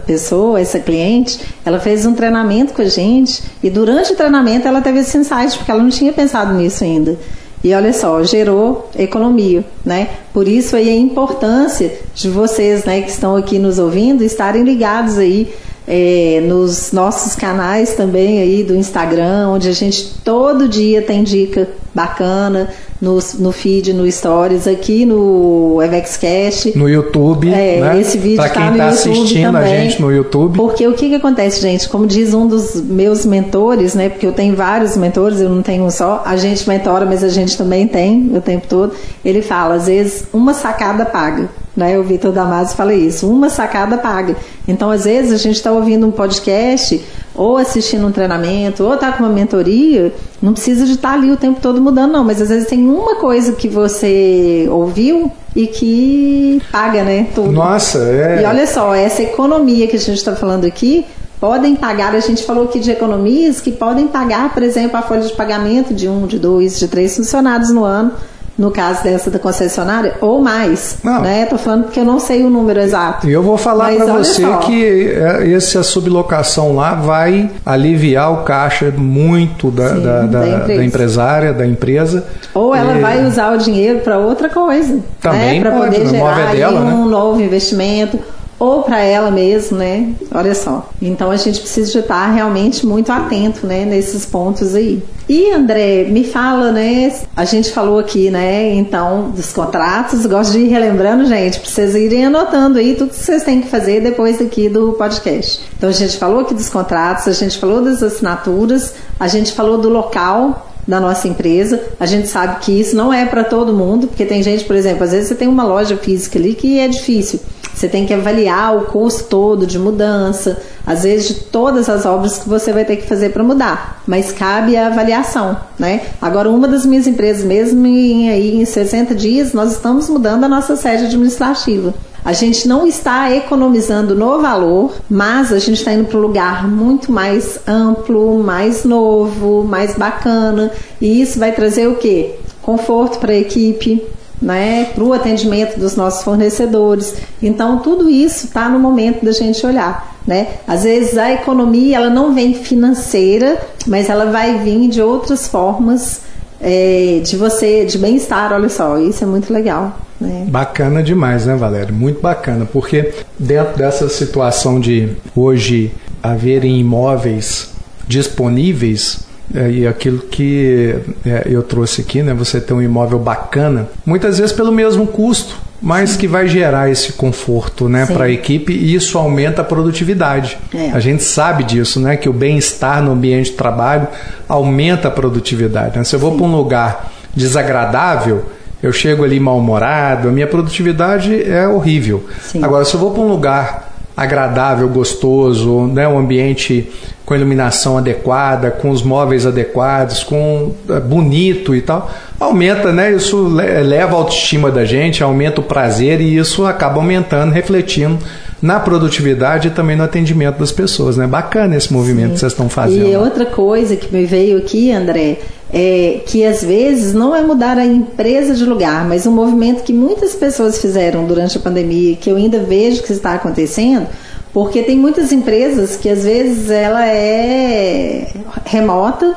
pessoa, 0.07 0.59
essa 0.59 0.79
cliente, 0.79 1.39
ela 1.63 1.79
fez 1.79 2.03
um 2.05 2.15
treinamento 2.15 2.73
com 2.73 2.81
a 2.81 2.85
gente 2.85 3.43
e 3.62 3.69
durante 3.69 4.13
o 4.13 4.15
treinamento 4.15 4.67
ela 4.67 4.81
teve 4.81 4.99
esse 4.99 5.15
insight, 5.15 5.55
porque 5.55 5.69
ela 5.69 5.83
não 5.83 5.91
tinha 5.91 6.12
pensado 6.12 6.53
nisso 6.55 6.83
ainda. 6.83 7.15
E 7.63 7.73
olha 7.73 7.91
só, 7.91 8.23
gerou 8.23 8.89
economia, 8.97 9.65
né? 9.83 10.07
Por 10.33 10.47
isso 10.47 10.75
aí 10.75 10.89
a 10.89 10.95
importância 10.95 11.91
de 12.15 12.29
vocês, 12.29 12.85
né, 12.85 13.01
que 13.01 13.09
estão 13.09 13.35
aqui 13.35 13.59
nos 13.59 13.79
ouvindo, 13.79 14.23
estarem 14.23 14.63
ligados 14.63 15.17
aí 15.17 15.53
é, 15.87 16.41
nos 16.45 16.91
nossos 16.91 17.35
canais 17.35 17.95
também 17.95 18.39
aí 18.39 18.63
do 18.63 18.75
Instagram, 18.75 19.49
onde 19.49 19.67
a 19.67 19.73
gente 19.73 20.13
todo 20.23 20.69
dia 20.69 21.01
tem 21.01 21.23
dica 21.23 21.67
bacana 21.93 22.69
no, 23.01 23.17
no 23.39 23.51
feed, 23.51 23.93
no 23.93 24.09
Stories, 24.12 24.67
aqui 24.67 25.05
no 25.05 25.81
EvexCast. 25.81 26.77
No 26.77 26.89
YouTube, 26.89 27.53
É, 27.53 27.79
né? 27.79 27.99
esse 28.01 28.17
vídeo 28.17 28.38
tá 28.38 28.49
quem 28.49 28.63
no 28.65 28.71
está 28.71 28.89
YouTube 28.89 29.12
assistindo 29.19 29.55
a 29.55 29.62
também. 29.62 29.81
gente 29.89 30.01
no 30.01 30.12
YouTube. 30.12 30.57
Porque 30.57 30.88
o 30.88 30.93
que, 30.93 31.09
que 31.09 31.15
acontece, 31.15 31.62
gente? 31.62 31.88
Como 31.88 32.05
diz 32.05 32.33
um 32.33 32.47
dos 32.47 32.75
meus 32.81 33.25
mentores, 33.25 33.93
né? 33.95 34.09
Porque 34.09 34.25
eu 34.25 34.33
tenho 34.33 34.55
vários 34.55 34.97
mentores, 34.97 35.39
eu 35.39 35.49
não 35.49 35.62
tenho 35.62 35.83
um 35.85 35.89
só. 35.91 36.23
A 36.25 36.35
gente 36.35 36.67
mentora, 36.67 37.05
mas 37.05 37.23
a 37.23 37.29
gente 37.29 37.57
também 37.57 37.88
tem 37.88 38.31
o 38.35 38.41
tempo 38.41 38.67
todo. 38.67 38.93
Ele 39.23 39.41
fala, 39.41 39.75
às 39.75 39.88
vezes, 39.88 40.25
uma 40.33 40.53
sacada 40.53 41.05
paga. 41.05 41.49
Né? 41.77 41.97
O 41.97 42.03
Vitor 42.03 42.33
Damasio 42.33 42.75
fala 42.75 42.93
isso, 42.93 43.29
uma 43.29 43.49
sacada 43.49 43.97
paga. 43.97 44.35
Então, 44.67 44.91
às 44.91 45.05
vezes, 45.05 45.31
a 45.31 45.38
gente 45.38 45.55
está 45.55 45.71
ouvindo 45.71 46.05
um 46.05 46.12
podcast, 46.12 47.01
ou 47.35 47.57
assistindo 47.57 48.05
um 48.05 48.11
treinamento, 48.11 48.83
ou 48.83 48.93
está 48.93 49.11
com 49.11 49.23
uma 49.23 49.31
mentoria, 49.31 50.13
não 50.41 50.53
precisa 50.53 50.85
de 50.85 50.93
estar 50.93 51.13
ali 51.13 51.31
o 51.31 51.37
tempo 51.37 51.59
todo 51.61 51.81
mudando, 51.81 52.11
não. 52.11 52.23
Mas 52.23 52.41
às 52.41 52.49
vezes 52.49 52.67
tem 52.67 52.87
uma 52.87 53.15
coisa 53.15 53.53
que 53.53 53.67
você 53.67 54.67
ouviu 54.69 55.31
e 55.55 55.67
que 55.67 56.61
paga, 56.71 57.03
né? 57.03 57.27
Tudo. 57.33 57.51
Nossa, 57.51 57.99
é. 57.99 58.41
E 58.41 58.45
olha 58.45 58.67
só, 58.67 58.93
essa 58.93 59.21
economia 59.21 59.87
que 59.87 59.95
a 59.95 59.99
gente 59.99 60.17
está 60.17 60.35
falando 60.35 60.65
aqui, 60.65 61.05
podem 61.39 61.75
pagar, 61.75 62.13
a 62.13 62.19
gente 62.19 62.43
falou 62.43 62.65
aqui 62.65 62.79
de 62.79 62.91
economias 62.91 63.61
que 63.61 63.71
podem 63.71 64.07
pagar, 64.07 64.53
por 64.53 64.61
exemplo, 64.61 64.97
a 64.97 65.01
folha 65.01 65.21
de 65.21 65.33
pagamento 65.33 65.93
de 65.93 66.09
um, 66.09 66.27
de 66.27 66.37
dois, 66.37 66.77
de 66.77 66.87
três 66.87 67.15
funcionários 67.15 67.69
no 67.71 67.83
ano, 67.83 68.11
no 68.59 68.69
caso 68.71 69.01
dessa 69.03 69.31
da 69.31 69.39
concessionária, 69.39 70.15
ou 70.19 70.41
mais. 70.41 70.97
Não. 71.01 71.21
Né? 71.21 71.45
Tô 71.45 71.57
falando 71.57 71.83
porque 71.85 72.01
eu 72.01 72.05
não 72.05 72.19
sei 72.19 72.43
o 72.43 72.49
número 72.49 72.79
exato. 72.81 73.25
E 73.27 73.31
eu 73.31 73.41
vou 73.41 73.57
falar 73.57 73.95
para 73.95 74.05
você 74.17 74.41
só. 74.41 74.57
que 74.57 75.07
é, 75.11 75.53
essa 75.53 75.81
sublocação 75.81 76.75
lá 76.75 76.93
vai 76.93 77.49
aliviar 77.65 78.33
o 78.33 78.43
caixa 78.43 78.91
muito 78.95 79.71
da, 79.71 79.89
Sim, 79.95 80.01
da, 80.01 80.21
da- 80.23 80.57
da 80.67 80.83
empresária, 80.83 81.53
da 81.53 81.65
empresa. 81.65 82.25
Ou 82.53 82.75
ela 82.75 82.97
E- 82.97 83.01
vai 83.01 83.25
usar 83.25 83.53
o 83.53 83.57
dinheiro 83.57 83.99
para 83.99 84.17
outra 84.17 84.49
coisa. 84.49 84.99
Também 85.21 85.61
né? 85.61 85.69
Para 85.69 85.77
pode, 85.79 85.95
poder 85.95 86.09
gerar 86.09 86.39
é 86.51 86.55
dela, 86.57 86.81
né? 86.81 86.93
um 86.93 87.05
novo 87.05 87.41
investimento. 87.41 88.19
Ou 88.59 88.83
para 88.83 88.99
ela 88.99 89.31
mesmo, 89.31 89.77
né? 89.77 90.13
Olha 90.33 90.53
só. 90.53 90.89
Então 91.01 91.31
a 91.31 91.37
gente 91.37 91.61
precisa 91.61 91.99
estar 91.99 92.27
realmente 92.31 92.85
muito 92.85 93.11
atento, 93.11 93.65
né? 93.65 93.85
Nesses 93.85 94.25
pontos 94.25 94.75
aí. 94.75 95.01
E 95.29 95.51
André, 95.51 96.05
me 96.05 96.23
fala, 96.23 96.71
né? 96.71 97.13
A 97.35 97.45
gente 97.45 97.71
falou 97.71 97.99
aqui, 97.99 98.29
né? 98.29 98.73
Então, 98.73 99.29
dos 99.29 99.53
contratos. 99.53 100.25
Gosto 100.25 100.53
de 100.53 100.59
ir 100.59 100.67
relembrando, 100.69 101.25
gente, 101.25 101.59
para 101.59 101.69
vocês 101.69 101.95
irem 101.95 102.25
anotando 102.25 102.79
aí 102.79 102.95
tudo 102.95 103.11
que 103.11 103.15
vocês 103.15 103.43
têm 103.43 103.61
que 103.61 103.69
fazer 103.69 104.01
depois 104.01 104.41
aqui 104.41 104.67
do 104.67 104.93
podcast. 104.93 105.61
Então 105.77 105.87
a 105.87 105.93
gente 105.93 106.17
falou 106.17 106.41
aqui 106.41 106.53
dos 106.53 106.67
contratos, 106.67 107.27
a 107.27 107.31
gente 107.31 107.57
falou 107.59 107.81
das 107.81 108.03
assinaturas, 108.03 108.93
a 109.19 109.27
gente 109.27 109.53
falou 109.53 109.77
do 109.77 109.87
local 109.87 110.67
da 110.87 110.99
nossa 110.99 111.27
empresa. 111.27 111.79
A 111.99 112.07
gente 112.07 112.27
sabe 112.27 112.59
que 112.61 112.71
isso 112.71 112.95
não 112.95 113.13
é 113.13 113.23
para 113.25 113.43
todo 113.43 113.71
mundo, 113.71 114.07
porque 114.07 114.25
tem 114.25 114.41
gente, 114.41 114.65
por 114.65 114.75
exemplo, 114.75 115.03
às 115.03 115.11
vezes 115.11 115.27
você 115.29 115.35
tem 115.35 115.47
uma 115.47 115.63
loja 115.63 115.95
física 115.95 116.39
ali 116.39 116.55
que 116.55 116.79
é 116.79 116.87
difícil. 116.87 117.39
Você 117.79 117.87
tem 117.87 118.05
que 118.05 118.13
avaliar 118.13 118.75
o 118.75 118.87
custo 118.87 119.23
todo 119.23 119.65
de 119.65 119.79
mudança, 119.79 120.61
às 120.85 121.03
vezes 121.03 121.29
de 121.29 121.33
todas 121.45 121.87
as 121.87 122.05
obras 122.05 122.37
que 122.39 122.49
você 122.49 122.73
vai 122.73 122.83
ter 122.83 122.97
que 122.97 123.07
fazer 123.07 123.29
para 123.29 123.41
mudar, 123.41 124.03
mas 124.05 124.33
cabe 124.33 124.75
a 124.75 124.87
avaliação, 124.87 125.55
né? 125.79 126.01
Agora, 126.21 126.49
uma 126.49 126.67
das 126.67 126.85
minhas 126.85 127.07
empresas 127.07 127.41
mesmo, 127.41 127.87
em, 127.87 128.29
aí, 128.29 128.61
em 128.61 128.65
60 128.65 129.15
dias, 129.15 129.53
nós 129.53 129.71
estamos 129.71 130.09
mudando 130.09 130.43
a 130.43 130.49
nossa 130.49 130.75
sede 130.75 131.05
administrativa. 131.05 131.93
A 132.25 132.33
gente 132.33 132.67
não 132.67 132.85
está 132.85 133.33
economizando 133.33 134.13
no 134.13 134.41
valor, 134.41 134.91
mas 135.09 135.53
a 135.53 135.57
gente 135.57 135.77
está 135.77 135.93
indo 135.93 136.03
para 136.03 136.17
um 136.17 136.21
lugar 136.21 136.67
muito 136.67 137.13
mais 137.13 137.61
amplo, 137.65 138.43
mais 138.43 138.83
novo, 138.83 139.63
mais 139.63 139.95
bacana. 139.95 140.69
E 140.99 141.21
isso 141.21 141.39
vai 141.39 141.53
trazer 141.53 141.87
o 141.87 141.95
quê? 141.95 142.35
Conforto 142.61 143.19
para 143.19 143.31
a 143.31 143.37
equipe, 143.37 144.05
né, 144.41 144.86
para 144.93 145.04
o 145.04 145.13
atendimento 145.13 145.80
dos 145.80 145.95
nossos 145.95 146.23
fornecedores. 146.23 147.15
Então, 147.41 147.80
tudo 147.80 148.10
isso 148.10 148.45
está 148.45 148.69
no 148.69 148.80
momento 148.80 149.23
da 149.25 149.32
gente 149.32 149.65
olhar. 149.65 150.17
Né? 150.25 150.47
Às 150.67 150.84
vezes 150.84 151.17
a 151.17 151.32
economia 151.32 151.97
ela 151.97 152.10
não 152.10 152.34
vem 152.34 152.54
financeira, 152.54 153.60
mas 153.88 154.10
ela 154.10 154.25
vai 154.25 154.60
vir 154.60 154.88
de 154.88 155.02
outras 155.02 155.47
formas 155.47 156.21
é, 156.62 157.21
de 157.23 157.36
você, 157.36 157.86
de 157.86 157.97
bem-estar, 157.97 158.54
olha 158.54 158.69
só, 158.69 158.97
isso 158.97 159.23
é 159.23 159.28
muito 159.28 159.52
legal. 159.52 159.97
Né? 160.19 160.45
Bacana 160.47 161.02
demais, 161.02 161.45
né, 161.45 161.56
Valéria? 161.56 161.93
Muito 161.93 162.21
bacana, 162.21 162.67
porque 162.71 163.13
dentro 163.38 163.78
dessa 163.78 164.10
situação 164.10 164.80
de 164.80 165.15
hoje 165.36 165.91
haverem 166.21 166.80
imóveis 166.80 167.69
disponíveis, 168.08 169.21
é, 169.53 169.69
e 169.69 169.88
aquilo 169.88 170.19
que 170.19 170.95
é, 171.25 171.43
eu 171.45 171.63
trouxe 171.63 172.01
aqui, 172.01 172.21
né? 172.21 172.33
Você 172.33 172.62
ter 172.62 172.73
um 172.73 172.81
imóvel 172.81 173.19
bacana, 173.19 173.88
muitas 174.05 174.38
vezes 174.38 174.53
pelo 174.53 174.71
mesmo 174.71 175.07
custo, 175.07 175.55
mas 175.81 176.12
Sim. 176.12 176.19
que 176.19 176.27
vai 176.27 176.47
gerar 176.47 176.89
esse 176.89 177.13
conforto 177.13 177.88
né, 177.88 178.05
para 178.05 178.25
a 178.25 178.29
equipe 178.29 178.73
e 178.73 178.93
isso 178.93 179.17
aumenta 179.17 179.62
a 179.62 179.65
produtividade. 179.65 180.57
É. 180.73 180.91
A 180.91 180.99
gente 180.99 181.23
sabe 181.23 181.63
disso, 181.63 181.99
né, 181.99 182.17
que 182.17 182.27
o 182.27 182.33
bem-estar 182.33 183.01
no 183.01 183.12
ambiente 183.12 183.51
de 183.51 183.57
trabalho 183.57 184.07
aumenta 184.47 185.07
a 185.07 185.12
produtividade. 185.12 185.97
Né? 185.97 186.03
Se 186.03 186.15
eu 186.15 186.19
vou 186.19 186.35
para 186.35 186.45
um 186.45 186.55
lugar 186.55 187.12
desagradável, 187.33 188.45
eu 188.83 188.91
chego 188.91 189.23
ali 189.23 189.39
mal-humorado, 189.39 190.29
a 190.29 190.31
minha 190.31 190.47
produtividade 190.47 191.43
é 191.43 191.67
horrível. 191.67 192.25
Sim. 192.41 192.63
Agora, 192.63 192.83
se 192.85 192.93
eu 192.93 192.99
vou 192.99 193.12
para 193.12 193.21
um 193.21 193.27
lugar 193.27 193.88
agradável, 194.19 194.88
gostoso, 194.89 195.88
né, 195.88 196.08
um 196.08 196.17
ambiente 196.17 196.91
com 197.25 197.36
iluminação 197.36 197.97
adequada, 197.97 198.71
com 198.71 198.89
os 198.89 199.03
móveis 199.03 199.45
adequados, 199.45 200.23
com 200.23 200.73
é, 200.89 200.99
bonito 200.99 201.75
e 201.75 201.82
tal, 201.82 202.10
aumenta, 202.39 202.91
né? 202.91 203.12
Isso 203.12 203.60
eleva 203.62 204.15
a 204.15 204.17
autoestima 204.17 204.71
da 204.71 204.84
gente, 204.84 205.23
aumenta 205.23 205.62
o 205.62 205.63
prazer 205.63 206.19
e 206.21 206.38
isso 206.38 206.65
acaba 206.65 206.97
aumentando, 206.97 207.53
refletindo 207.53 208.17
na 208.61 208.79
produtividade 208.79 209.69
e 209.69 209.71
também 209.71 209.95
no 209.95 210.03
atendimento 210.03 210.59
das 210.59 210.71
pessoas, 210.71 211.17
né? 211.17 211.25
Bacana 211.25 211.75
esse 211.75 211.91
movimento 211.91 212.29
Sim. 212.29 212.33
que 212.33 212.39
vocês 212.39 212.51
estão 212.51 212.69
fazendo. 212.69 213.07
E 213.07 213.15
outra 213.15 213.45
coisa 213.45 213.95
que 213.95 214.13
me 214.13 214.25
veio 214.25 214.57
aqui, 214.57 214.91
André, 214.91 215.37
é 215.71 216.21
que 216.25 216.45
às 216.45 216.63
vezes 216.63 217.13
não 217.13 217.35
é 217.35 217.41
mudar 217.41 217.77
a 217.77 217.85
empresa 217.85 218.53
de 218.53 218.65
lugar, 218.65 219.07
mas 219.07 219.25
um 219.25 219.31
movimento 219.31 219.83
que 219.83 219.93
muitas 219.93 220.35
pessoas 220.35 220.81
fizeram 220.81 221.25
durante 221.25 221.57
a 221.57 221.61
pandemia, 221.61 222.15
que 222.15 222.29
eu 222.29 222.35
ainda 222.35 222.59
vejo 222.59 223.03
que 223.03 223.13
está 223.13 223.35
acontecendo, 223.35 224.07
porque 224.51 224.81
tem 224.81 224.97
muitas 224.97 225.31
empresas 225.31 225.95
que 225.95 226.09
às 226.09 226.23
vezes 226.23 226.69
ela 226.69 227.05
é 227.05 228.27
remota, 228.65 229.35